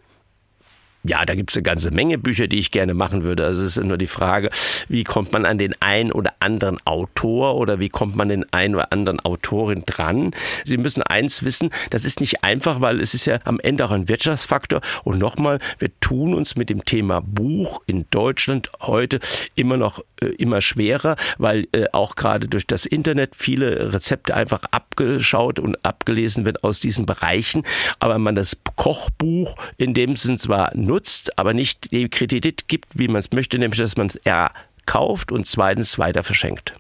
Ja, 1.03 1.25
da 1.25 1.35
gibt 1.35 1.51
es 1.51 1.57
eine 1.57 1.63
ganze 1.63 1.91
Menge 1.91 2.19
Bücher, 2.19 2.47
die 2.47 2.59
ich 2.59 2.71
gerne 2.71 2.93
machen 2.93 3.23
würde. 3.23 3.47
Also 3.47 3.65
es 3.65 3.79
ist 3.79 3.85
nur 3.85 3.97
die 3.97 4.07
Frage, 4.07 4.51
wie 4.89 5.03
kommt 5.03 5.33
man 5.33 5.47
an 5.47 5.57
den 5.57 5.75
einen 5.81 6.13
oder 6.13 6.35
anderen 6.41 6.79
Autor 6.87 7.57
oder 7.57 7.81
wie 7.81 7.89
kommt 7.89 8.17
man 8.17 8.29
den 8.29 8.45
einen 8.53 8.75
oder 8.75 8.93
anderen 8.93 9.19
Autorin 9.21 9.85
dran? 9.87 10.33
Sie 10.65 10.77
müssen 10.77 11.03
eins 11.03 11.43
wissen, 11.43 11.71
das 11.89 12.05
ist 12.05 12.21
nicht 12.21 12.45
einfach, 12.45 12.83
weil 12.83 13.01
es 13.01 13.15
ist 13.15 13.25
ja 13.25 13.39
am 13.45 13.59
Ende 13.61 13.87
auch 13.87 13.93
ein 13.93 14.11
Wirtschaftsfaktor. 14.11 14.83
Und 15.03 15.19
nochmal, 15.19 15.59
wir 15.79 15.91
tun 16.01 16.35
uns 16.35 16.57
mit 16.57 16.69
dem 16.69 16.85
Thema 16.85 17.23
Buch 17.23 17.81
in 17.87 18.05
Deutschland 18.11 18.71
heute 18.83 19.21
immer 19.55 19.79
noch 19.79 20.05
immer 20.27 20.61
schwerer, 20.61 21.17
weil 21.39 21.67
äh, 21.73 21.87
auch 21.93 22.15
gerade 22.17 22.49
durch 22.49 22.67
das 22.67 22.87
Internet 22.87 23.35
viele 23.37 23.93
Rezepte 23.93 24.35
einfach 24.35 24.63
abgeschaut 24.71 25.59
und 25.59 25.85
abgelesen 25.85 26.45
wird 26.45 26.65
aus 26.65 26.81
diesen 26.81 27.07
Bereichen. 27.07 27.65
Aber 27.99 28.19
man 28.19 28.35
das 28.35 28.59
Kochbuch 28.77 29.57
in 29.77 29.95
dem 29.95 30.17
Sinn 30.17 30.39
zwar 30.39 30.75
nutzt, 30.77 31.39
aber 31.39 31.55
nicht 31.55 31.93
den 31.93 32.11
Kredit 32.11 32.69
gibt, 32.69 32.99
wie 32.99 33.09
man 33.09 33.21
es 33.21 33.31
möchte, 33.33 33.59
nämlich 33.59 33.81
dass 33.81 33.97
man 33.97 34.09
es 34.09 34.17
erkauft 34.25 35.33
und 35.33 35.47
zweitens 35.47 35.99
weiter 35.99 36.23
verschenkt. 36.23 36.75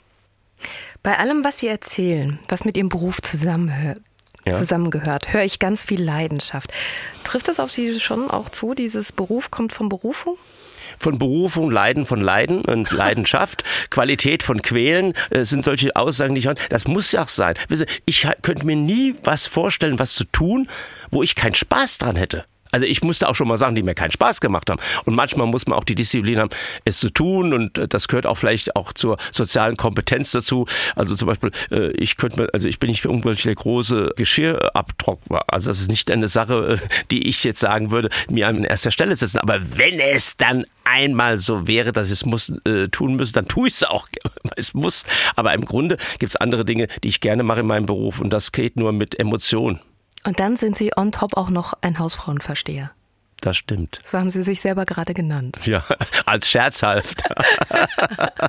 Bei 1.02 1.18
allem, 1.18 1.44
was 1.44 1.60
Sie 1.60 1.68
erzählen, 1.68 2.38
was 2.48 2.64
mit 2.64 2.76
Ihrem 2.76 2.90
Beruf 2.90 3.22
zusammenhört, 3.22 4.00
ja. 4.46 4.52
zusammengehört, 4.52 5.32
höre 5.32 5.44
ich 5.44 5.58
ganz 5.58 5.82
viel 5.82 6.02
Leidenschaft. 6.02 6.72
Trifft 7.24 7.48
das 7.48 7.60
auf 7.60 7.70
Sie 7.70 7.98
schon 8.00 8.30
auch 8.30 8.48
zu? 8.48 8.74
Dieses 8.74 9.12
Beruf 9.12 9.50
kommt 9.50 9.72
von 9.72 9.88
Berufung? 9.88 10.36
Von 11.02 11.18
Berufung, 11.18 11.70
Leiden 11.70 12.06
von 12.06 12.20
Leiden 12.20 12.64
und 12.64 12.90
Leidenschaft, 12.92 13.64
Qualität 13.90 14.42
von 14.42 14.62
Quälen, 14.62 15.14
äh, 15.30 15.44
sind 15.44 15.64
solche 15.64 15.96
Aussagen, 15.96 16.34
die 16.34 16.40
ich 16.40 16.50
das 16.68 16.86
muss 16.86 17.12
ja 17.12 17.22
auch 17.22 17.28
sein. 17.28 17.54
Ich 18.04 18.26
könnte 18.42 18.66
mir 18.66 18.76
nie 18.76 19.14
was 19.22 19.46
vorstellen, 19.46 19.98
was 19.98 20.14
zu 20.14 20.24
tun, 20.24 20.68
wo 21.10 21.22
ich 21.22 21.34
keinen 21.34 21.54
Spaß 21.54 21.98
dran 21.98 22.16
hätte. 22.16 22.44
Also 22.72 22.86
ich 22.86 23.02
musste 23.02 23.28
auch 23.28 23.34
schon 23.34 23.48
mal 23.48 23.56
Sachen, 23.56 23.74
die 23.74 23.82
mir 23.82 23.94
keinen 23.94 24.12
Spaß 24.12 24.40
gemacht 24.40 24.70
haben. 24.70 24.80
Und 25.04 25.14
manchmal 25.14 25.46
muss 25.46 25.66
man 25.66 25.78
auch 25.78 25.84
die 25.84 25.94
Disziplin 25.94 26.38
haben, 26.38 26.50
es 26.84 26.98
zu 26.98 27.10
tun. 27.10 27.52
Und 27.52 27.78
äh, 27.78 27.88
das 27.88 28.08
gehört 28.08 28.26
auch 28.26 28.36
vielleicht 28.36 28.76
auch 28.76 28.92
zur 28.92 29.18
sozialen 29.32 29.76
Kompetenz 29.76 30.32
dazu. 30.32 30.66
Also 30.94 31.14
zum 31.14 31.26
Beispiel, 31.26 31.50
äh, 31.70 31.90
ich 31.92 32.16
könnte, 32.16 32.48
also 32.52 32.68
ich 32.68 32.78
bin 32.78 32.90
nicht 32.90 33.02
für 33.02 33.10
unglaublich 33.10 33.42
der 33.42 33.54
große 33.54 34.14
Geschirrabtrockner. 34.16 35.42
Also 35.48 35.70
das 35.70 35.80
ist 35.80 35.88
nicht 35.88 36.10
eine 36.10 36.28
Sache, 36.28 36.80
äh, 36.80 36.88
die 37.10 37.28
ich 37.28 37.44
jetzt 37.44 37.60
sagen 37.60 37.90
würde, 37.90 38.10
mir 38.28 38.48
an 38.48 38.64
erster 38.64 38.90
Stelle 38.90 39.16
setzen. 39.16 39.38
Aber 39.38 39.60
wenn 39.76 39.98
es 39.98 40.36
dann 40.36 40.64
einmal 40.84 41.38
so 41.38 41.66
wäre, 41.66 41.92
dass 41.92 42.08
ich 42.08 42.14
es 42.14 42.26
muss, 42.26 42.52
äh, 42.64 42.88
tun 42.88 43.16
müsste, 43.16 43.34
dann 43.34 43.48
tue 43.48 43.68
ich 43.68 43.74
es 43.74 43.84
auch. 43.84 44.06
es 44.56 44.74
muss. 44.74 45.04
Aber 45.36 45.54
im 45.54 45.64
Grunde 45.64 45.96
gibt 46.18 46.32
es 46.32 46.36
andere 46.36 46.64
Dinge, 46.64 46.88
die 47.02 47.08
ich 47.08 47.20
gerne 47.20 47.42
mache 47.42 47.60
in 47.60 47.66
meinem 47.66 47.86
Beruf. 47.86 48.20
Und 48.20 48.30
das 48.30 48.52
geht 48.52 48.76
nur 48.76 48.92
mit 48.92 49.18
Emotionen. 49.18 49.80
Und 50.24 50.40
dann 50.40 50.56
sind 50.56 50.76
Sie 50.76 50.90
on 50.96 51.12
top 51.12 51.36
auch 51.36 51.50
noch 51.50 51.74
ein 51.80 51.98
Hausfrauenversteher. 51.98 52.90
Das 53.40 53.56
stimmt. 53.56 54.00
So 54.04 54.18
haben 54.18 54.30
Sie 54.30 54.42
sich 54.42 54.60
selber 54.60 54.84
gerade 54.84 55.14
genannt. 55.14 55.58
Ja, 55.64 55.84
als 56.26 56.50
scherzhaft. 56.50 57.22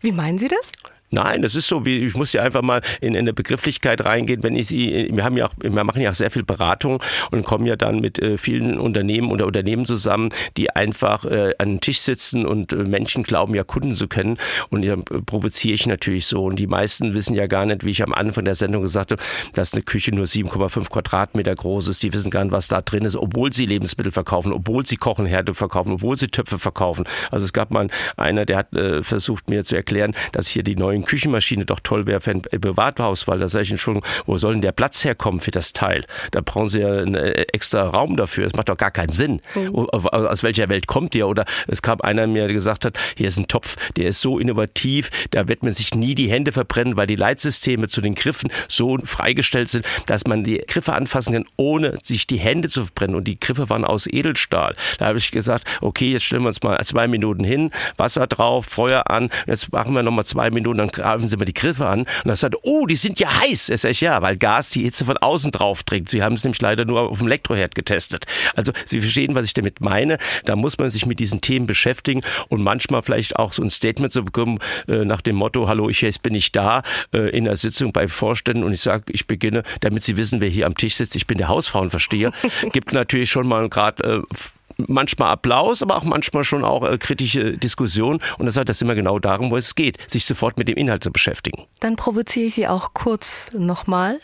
Wie 0.00 0.12
meinen 0.12 0.38
Sie 0.38 0.48
das? 0.48 0.72
Nein, 1.14 1.42
das 1.42 1.54
ist 1.54 1.68
so, 1.68 1.84
wie 1.84 1.98
ich 1.98 2.14
muss 2.14 2.32
ja 2.32 2.42
einfach 2.42 2.62
mal 2.62 2.80
in, 3.02 3.12
in 3.12 3.18
eine 3.18 3.34
Begrifflichkeit 3.34 4.02
reingehen, 4.02 4.42
wenn 4.42 4.56
ich 4.56 4.68
sie, 4.68 5.10
wir 5.12 5.24
haben 5.24 5.36
ja 5.36 5.46
auch, 5.46 5.52
wir 5.60 5.84
machen 5.84 6.00
ja 6.00 6.10
auch 6.10 6.14
sehr 6.14 6.30
viel 6.30 6.42
Beratung 6.42 7.02
und 7.30 7.44
kommen 7.44 7.66
ja 7.66 7.76
dann 7.76 8.00
mit 8.00 8.18
äh, 8.18 8.38
vielen 8.38 8.80
Unternehmen 8.80 9.30
oder 9.30 9.46
Unternehmen 9.46 9.84
zusammen, 9.84 10.30
die 10.56 10.70
einfach 10.70 11.26
äh, 11.26 11.52
an 11.58 11.68
den 11.68 11.80
Tisch 11.82 12.00
sitzen 12.00 12.46
und 12.46 12.72
äh, 12.72 12.76
Menschen 12.76 13.24
glauben 13.24 13.54
ja 13.54 13.62
Kunden 13.62 13.94
zu 13.94 14.08
kennen. 14.08 14.38
Und 14.70 14.84
ja, 14.84 14.96
provoziere 14.96 15.74
ich 15.74 15.86
natürlich 15.86 16.26
so. 16.26 16.46
Und 16.46 16.56
die 16.56 16.66
meisten 16.66 17.12
wissen 17.12 17.34
ja 17.34 17.46
gar 17.46 17.66
nicht, 17.66 17.84
wie 17.84 17.90
ich 17.90 18.02
am 18.02 18.14
Anfang 18.14 18.46
der 18.46 18.54
Sendung 18.54 18.80
gesagt 18.80 19.12
habe, 19.12 19.22
dass 19.52 19.74
eine 19.74 19.82
Küche 19.82 20.14
nur 20.14 20.24
7,5 20.24 20.88
Quadratmeter 20.88 21.54
groß 21.54 21.88
ist, 21.88 22.02
die 22.02 22.14
wissen 22.14 22.30
gar 22.30 22.44
nicht, 22.44 22.52
was 22.52 22.68
da 22.68 22.80
drin 22.80 23.04
ist, 23.04 23.16
obwohl 23.16 23.52
sie 23.52 23.66
Lebensmittel 23.66 24.12
verkaufen, 24.12 24.50
obwohl 24.50 24.86
sie 24.86 24.96
Kochenherde 24.96 25.52
verkaufen, 25.52 25.92
obwohl 25.92 26.16
sie 26.16 26.28
Töpfe 26.28 26.58
verkaufen. 26.58 27.04
Also 27.30 27.44
es 27.44 27.52
gab 27.52 27.70
mal 27.70 27.88
einer, 28.16 28.46
der 28.46 28.56
hat 28.56 28.72
äh, 28.74 29.02
versucht 29.02 29.50
mir 29.50 29.62
zu 29.62 29.76
erklären, 29.76 30.14
dass 30.32 30.48
hier 30.48 30.62
die 30.62 30.76
neuen 30.76 31.01
Küchenmaschine 31.04 31.64
doch 31.64 31.80
toll 31.80 32.06
wäre 32.06 32.20
für 32.20 32.30
ein 32.30 32.42
Privathaus, 32.42 33.28
weil 33.28 33.38
da 33.38 33.48
sage 33.48 33.64
ich, 33.64 33.70
Entschuldigung, 33.70 34.08
wo 34.26 34.38
soll 34.38 34.54
denn 34.54 34.62
der 34.62 34.72
Platz 34.72 35.04
herkommen 35.04 35.40
für 35.40 35.50
das 35.50 35.72
Teil? 35.72 36.04
Da 36.30 36.40
brauchen 36.40 36.68
Sie 36.68 36.80
ja 36.80 36.88
einen 36.88 37.14
äh, 37.14 37.42
extra 37.52 37.82
Raum 37.82 38.16
dafür. 38.16 38.44
Das 38.44 38.54
macht 38.54 38.68
doch 38.68 38.76
gar 38.76 38.90
keinen 38.90 39.10
Sinn. 39.10 39.40
Mhm. 39.54 39.74
Aus 39.74 40.42
welcher 40.42 40.68
Welt 40.68 40.86
kommt 40.86 41.14
ihr? 41.14 41.28
Oder 41.28 41.44
es 41.66 41.82
kam 41.82 42.00
einer, 42.00 42.22
der 42.22 42.28
mir 42.28 42.48
gesagt 42.48 42.84
hat, 42.84 42.98
hier 43.16 43.28
ist 43.28 43.38
ein 43.38 43.48
Topf, 43.48 43.76
der 43.92 44.08
ist 44.08 44.20
so 44.20 44.38
innovativ, 44.38 45.10
da 45.30 45.48
wird 45.48 45.62
man 45.62 45.72
sich 45.72 45.94
nie 45.94 46.14
die 46.14 46.30
Hände 46.30 46.52
verbrennen, 46.52 46.96
weil 46.96 47.06
die 47.06 47.16
Leitsysteme 47.16 47.88
zu 47.88 48.00
den 48.00 48.14
Griffen 48.14 48.50
so 48.68 48.98
freigestellt 49.04 49.68
sind, 49.68 49.86
dass 50.06 50.26
man 50.26 50.44
die 50.44 50.58
Griffe 50.58 50.92
anfassen 50.92 51.34
kann, 51.34 51.46
ohne 51.56 51.98
sich 52.02 52.26
die 52.26 52.38
Hände 52.38 52.68
zu 52.68 52.84
verbrennen. 52.84 53.16
Und 53.16 53.24
die 53.24 53.38
Griffe 53.38 53.70
waren 53.70 53.84
aus 53.84 54.06
Edelstahl. 54.06 54.74
Da 54.98 55.06
habe 55.06 55.18
ich 55.18 55.30
gesagt, 55.30 55.66
okay, 55.80 56.12
jetzt 56.12 56.24
stellen 56.24 56.42
wir 56.42 56.48
uns 56.48 56.62
mal 56.62 56.82
zwei 56.84 57.08
Minuten 57.08 57.44
hin, 57.44 57.70
Wasser 57.96 58.26
drauf, 58.26 58.66
Feuer 58.66 59.10
an, 59.10 59.30
jetzt 59.46 59.72
machen 59.72 59.94
wir 59.94 60.02
nochmal 60.02 60.24
zwei 60.24 60.50
Minuten, 60.50 60.78
dann 60.78 60.91
greifen 60.92 61.28
Sie 61.28 61.36
mal 61.36 61.44
die 61.44 61.54
Griffe 61.54 61.86
an. 61.86 62.00
Und 62.00 62.30
er 62.30 62.36
sagt, 62.36 62.56
oh, 62.62 62.86
die 62.86 62.96
sind 62.96 63.18
ja 63.18 63.40
heiß. 63.40 63.68
Er 63.68 63.78
sagt, 63.78 64.00
ja, 64.00 64.22
weil 64.22 64.36
Gas 64.36 64.70
die 64.70 64.82
Hitze 64.82 65.04
von 65.04 65.16
außen 65.16 65.50
drauf 65.50 65.82
trägt. 65.82 66.08
Sie 66.08 66.22
haben 66.22 66.34
es 66.34 66.44
nämlich 66.44 66.60
leider 66.60 66.84
nur 66.84 67.00
auf 67.00 67.18
dem 67.18 67.26
Elektroherd 67.26 67.74
getestet. 67.74 68.26
Also 68.54 68.72
Sie 68.84 69.00
verstehen, 69.00 69.34
was 69.34 69.46
ich 69.46 69.54
damit 69.54 69.80
meine. 69.80 70.18
Da 70.44 70.56
muss 70.56 70.78
man 70.78 70.90
sich 70.90 71.06
mit 71.06 71.20
diesen 71.20 71.40
Themen 71.40 71.66
beschäftigen 71.66 72.22
und 72.48 72.62
manchmal 72.62 73.02
vielleicht 73.02 73.36
auch 73.36 73.52
so 73.52 73.62
ein 73.62 73.70
Statement 73.70 74.12
zu 74.12 74.24
bekommen 74.24 74.58
äh, 74.88 75.04
nach 75.04 75.20
dem 75.20 75.36
Motto, 75.36 75.68
hallo, 75.68 75.88
ich 75.88 76.00
jetzt 76.00 76.22
bin 76.22 76.34
ich 76.34 76.52
da 76.52 76.82
äh, 77.12 77.30
in 77.30 77.44
der 77.44 77.56
Sitzung 77.56 77.92
bei 77.92 78.08
Vorständen 78.08 78.64
und 78.64 78.72
ich 78.72 78.82
sage, 78.82 79.04
ich 79.08 79.26
beginne, 79.26 79.62
damit 79.80 80.02
Sie 80.02 80.16
wissen, 80.16 80.40
wer 80.40 80.48
hier 80.48 80.66
am 80.66 80.76
Tisch 80.76 80.96
sitzt. 80.96 81.16
Ich 81.16 81.26
bin 81.26 81.38
der 81.38 81.48
Hausfrauenversteher. 81.48 82.32
Gibt 82.72 82.92
natürlich 82.92 83.30
schon 83.30 83.46
mal 83.46 83.68
gerade 83.68 84.02
äh, 84.02 84.36
manchmal 84.76 85.32
Applaus, 85.32 85.82
aber 85.82 85.96
auch 85.96 86.04
manchmal 86.04 86.44
schon 86.44 86.64
auch 86.64 86.88
äh, 86.88 86.98
kritische 86.98 87.56
Diskussion. 87.56 88.20
Und 88.38 88.46
das 88.46 88.56
hat 88.56 88.68
das 88.68 88.80
immer 88.80 88.94
genau 88.94 89.18
darum, 89.18 89.50
wo 89.50 89.56
es 89.56 89.74
geht, 89.74 89.98
sich 90.10 90.24
sofort 90.24 90.58
mit 90.58 90.68
dem 90.68 90.76
Inhalt 90.76 91.02
zu 91.02 91.10
beschäftigen. 91.10 91.64
Dann 91.80 91.96
provoziere 91.96 92.46
ich 92.46 92.54
Sie 92.54 92.68
auch 92.68 92.94
kurz 92.94 93.50
nochmal 93.52 94.20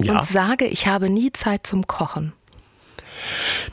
ja. 0.00 0.14
und 0.14 0.24
sage, 0.24 0.66
ich 0.66 0.86
habe 0.86 1.10
nie 1.10 1.32
Zeit 1.32 1.66
zum 1.66 1.86
Kochen. 1.86 2.32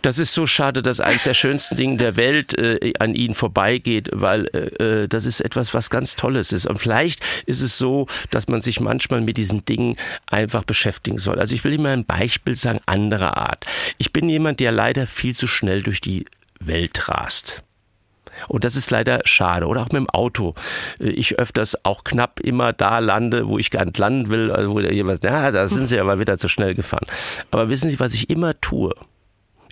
Das 0.02 0.20
ist 0.20 0.34
so 0.34 0.48
schade, 0.48 0.82
dass 0.82 1.00
eines 1.00 1.24
der 1.24 1.34
schönsten 1.34 1.76
Dinge 1.76 1.98
der 1.98 2.16
Welt 2.16 2.58
äh, 2.58 2.94
an 3.00 3.16
ihnen 3.16 3.36
vorbeigeht, 3.36 4.10
weil 4.12 4.48
äh, 4.48 5.04
äh, 5.04 5.08
das 5.08 5.26
ist 5.26 5.42
etwas, 5.42 5.74
was 5.74 5.90
ganz 5.90 6.16
Tolles 6.16 6.52
ist. 6.52 6.66
Und 6.66 6.80
vielleicht 6.80 7.24
ist 7.46 7.62
es 7.62 7.78
so, 7.78 8.08
dass 8.32 8.48
man 8.48 8.62
sich 8.62 8.80
manchmal 8.80 9.22
mit 9.22 9.38
diesen 9.38 9.66
Dingen 9.66 9.98
einfach 10.28 10.64
beschäftigen 10.64 11.18
soll. 11.18 11.40
Also 11.40 11.56
ich 11.56 11.64
will 11.64 11.74
Ihnen 11.74 11.84
mal 11.84 11.94
ein 11.94 12.06
Beispiel 12.06 12.56
sagen, 12.56 12.80
anderer 12.86 13.38
Art. 13.38 13.66
Ich 13.98 14.14
bin 14.14 14.30
jemand, 14.30 14.60
der 14.60 14.72
leider 14.72 15.08
viel 15.08 15.36
zu 15.36 15.48
schnell 15.48 15.84
durch 15.84 16.02
die 16.02 16.26
Welt 16.60 17.10
rast. 17.10 17.64
Und 18.48 18.66
das 18.66 18.76
ist 18.76 18.92
leider 18.92 19.22
schade. 19.24 19.68
Oder 19.68 19.82
auch 19.82 19.86
mit 19.86 19.96
dem 19.96 20.10
Auto. 20.10 20.56
Äh, 21.00 21.10
ich 21.10 21.40
öfters 21.40 21.84
auch 21.86 22.04
knapp 22.04 22.40
immer 22.40 22.74
da 22.74 23.00
lande, 23.00 23.48
wo 23.48 23.58
ich 23.58 23.72
gar 23.72 23.86
nicht 23.86 23.98
landen 23.98 24.30
will, 24.30 24.52
also 24.52 24.72
wo 24.72 24.80
jemand, 24.80 25.24
ja, 25.24 25.52
da 25.52 25.68
sind 25.68 25.88
sie 25.88 26.00
aber 26.00 26.20
wieder 26.20 26.38
zu 26.38 26.50
schnell 26.50 26.76
gefahren. 26.76 27.08
Aber 27.52 27.70
wissen 27.70 27.90
Sie, 27.90 28.00
was 28.00 28.14
ich 28.14 28.30
immer 28.30 28.60
tue? 28.60 28.94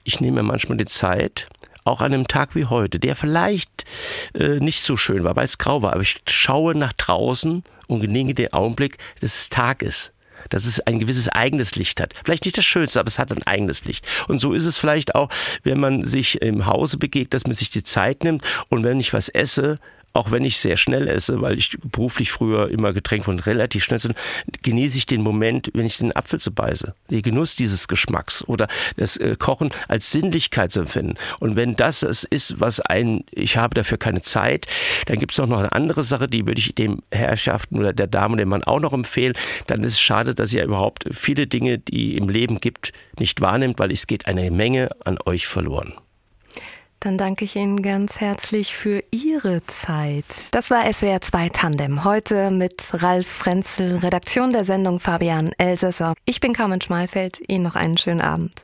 Ich 0.04 0.20
nehme 0.20 0.44
manchmal 0.44 0.78
die 0.78 0.86
Zeit, 0.86 1.48
auch 1.86 2.02
an 2.02 2.14
einem 2.14 2.28
Tag 2.28 2.56
wie 2.56 2.66
heute, 2.66 3.00
der 3.00 3.16
vielleicht 3.16 3.86
äh, 4.34 4.60
nicht 4.60 4.82
so 4.82 4.98
schön 4.98 5.24
war, 5.24 5.36
weil 5.36 5.46
es 5.46 5.58
grau 5.58 5.82
war, 5.82 5.94
aber 5.94 6.02
ich 6.02 6.22
schaue 6.28 6.76
nach 6.76 6.94
draußen 6.94 7.64
und 7.88 8.00
genieße 8.00 8.34
den 8.36 8.54
Augenblick, 8.54 8.98
dass 9.20 9.36
es 9.36 9.50
Tag 9.50 9.82
ist. 9.82 10.14
Dass 10.50 10.66
es 10.66 10.82
ein 10.82 11.00
gewisses 11.00 11.30
eigenes 11.30 11.76
Licht 11.76 12.02
hat. 12.02 12.14
Vielleicht 12.26 12.44
nicht 12.44 12.58
das 12.58 12.66
Schönste, 12.66 13.00
aber 13.00 13.08
es 13.08 13.18
hat 13.18 13.32
ein 13.32 13.44
eigenes 13.44 13.86
Licht. 13.86 14.06
Und 14.28 14.40
so 14.40 14.54
ist 14.54 14.66
es 14.66 14.78
vielleicht 14.78 15.16
auch, 15.16 15.30
wenn 15.64 15.80
man 15.80 16.04
sich 16.04 16.42
im 16.42 16.66
Hause 16.66 16.98
begegnet, 16.98 17.34
dass 17.34 17.46
man 17.46 17.54
sich 17.54 17.70
die 17.70 17.84
Zeit 17.84 18.26
nimmt 18.26 18.44
und 18.68 18.84
wenn 18.84 19.00
ich 19.00 19.14
was 19.14 19.30
esse, 19.30 19.80
auch 20.14 20.32
wenn 20.32 20.46
ich 20.46 20.60
sehr 20.60 20.78
schnell 20.78 21.08
esse, 21.08 21.42
weil 21.42 21.58
ich 21.58 21.78
beruflich 21.84 22.32
früher 22.32 22.70
immer 22.70 22.94
getränkt 22.94 23.28
und 23.28 23.46
relativ 23.48 23.84
schnell 23.84 24.00
sind, 24.00 24.16
genieße 24.62 24.98
ich 24.98 25.06
den 25.08 25.22
Moment, 25.22 25.72
wenn 25.74 25.86
ich 25.86 25.98
den 25.98 26.16
Apfel 26.16 26.40
zu 26.40 26.52
beiße. 26.52 26.94
Den 27.10 27.22
Genuss 27.24 27.56
dieses 27.56 27.88
Geschmacks 27.88 28.44
oder 28.48 28.68
das 28.96 29.18
äh, 29.18 29.36
Kochen 29.38 29.72
als 29.88 30.12
Sinnlichkeit 30.12 30.72
zu 30.72 30.82
empfinden. 30.82 31.16
Und 31.40 31.56
wenn 31.56 31.76
das 31.76 32.04
es 32.04 32.24
ist, 32.24 32.60
was 32.60 32.80
ein, 32.80 33.24
ich 33.32 33.58
habe 33.58 33.74
dafür 33.74 33.98
keine 33.98 34.22
Zeit, 34.22 34.68
dann 35.08 35.18
gibt 35.18 35.32
es 35.32 35.40
auch 35.40 35.48
noch 35.48 35.60
eine 35.60 35.72
andere 35.72 36.04
Sache, 36.04 36.28
die 36.28 36.46
würde 36.46 36.60
ich 36.60 36.76
dem 36.76 37.02
Herrschaften 37.12 37.80
oder 37.80 37.92
der 37.92 38.08
Dame, 38.08 38.38
dem 38.38 38.50
Mann 38.50 38.64
auch 38.64 38.80
noch 38.80 38.94
empfehlen. 38.94 39.34
Dann 39.66 39.84
ist 39.84 39.94
es 39.94 40.00
schade, 40.00 40.36
dass 40.36 40.54
ihr 40.54 40.64
überhaupt 40.64 41.06
viele 41.12 41.48
Dinge, 41.48 41.80
die 41.80 42.16
im 42.18 42.30
Leben 42.30 42.60
gibt, 42.60 42.94
nicht 43.18 43.42
wahrnimmt, 43.42 43.80
weil 43.80 43.92
es 43.92 44.06
geht 44.06 44.28
eine 44.28 44.52
Menge 44.52 44.90
an 45.04 45.18
euch 45.26 45.48
verloren. 45.48 45.94
Dann 47.04 47.18
danke 47.18 47.44
ich 47.44 47.58
Ihnen 47.58 47.82
ganz 47.82 48.22
herzlich 48.22 48.74
für 48.74 49.04
Ihre 49.12 49.62
Zeit. 49.66 50.24
Das 50.52 50.72
war 50.72 50.90
SWR 50.92 51.20
2 51.20 51.50
Tandem. 51.50 52.06
Heute 52.06 52.50
mit 52.50 52.82
Ralf 52.94 53.28
Frenzel, 53.28 53.98
Redaktion 53.98 54.54
der 54.54 54.64
Sendung 54.64 55.02
Fabian 55.02 55.52
Elsässer. 55.58 56.14
Ich 56.24 56.40
bin 56.40 56.54
Carmen 56.54 56.80
Schmalfeld. 56.80 57.42
Ihnen 57.50 57.66
noch 57.66 57.76
einen 57.76 57.98
schönen 57.98 58.22
Abend. 58.22 58.64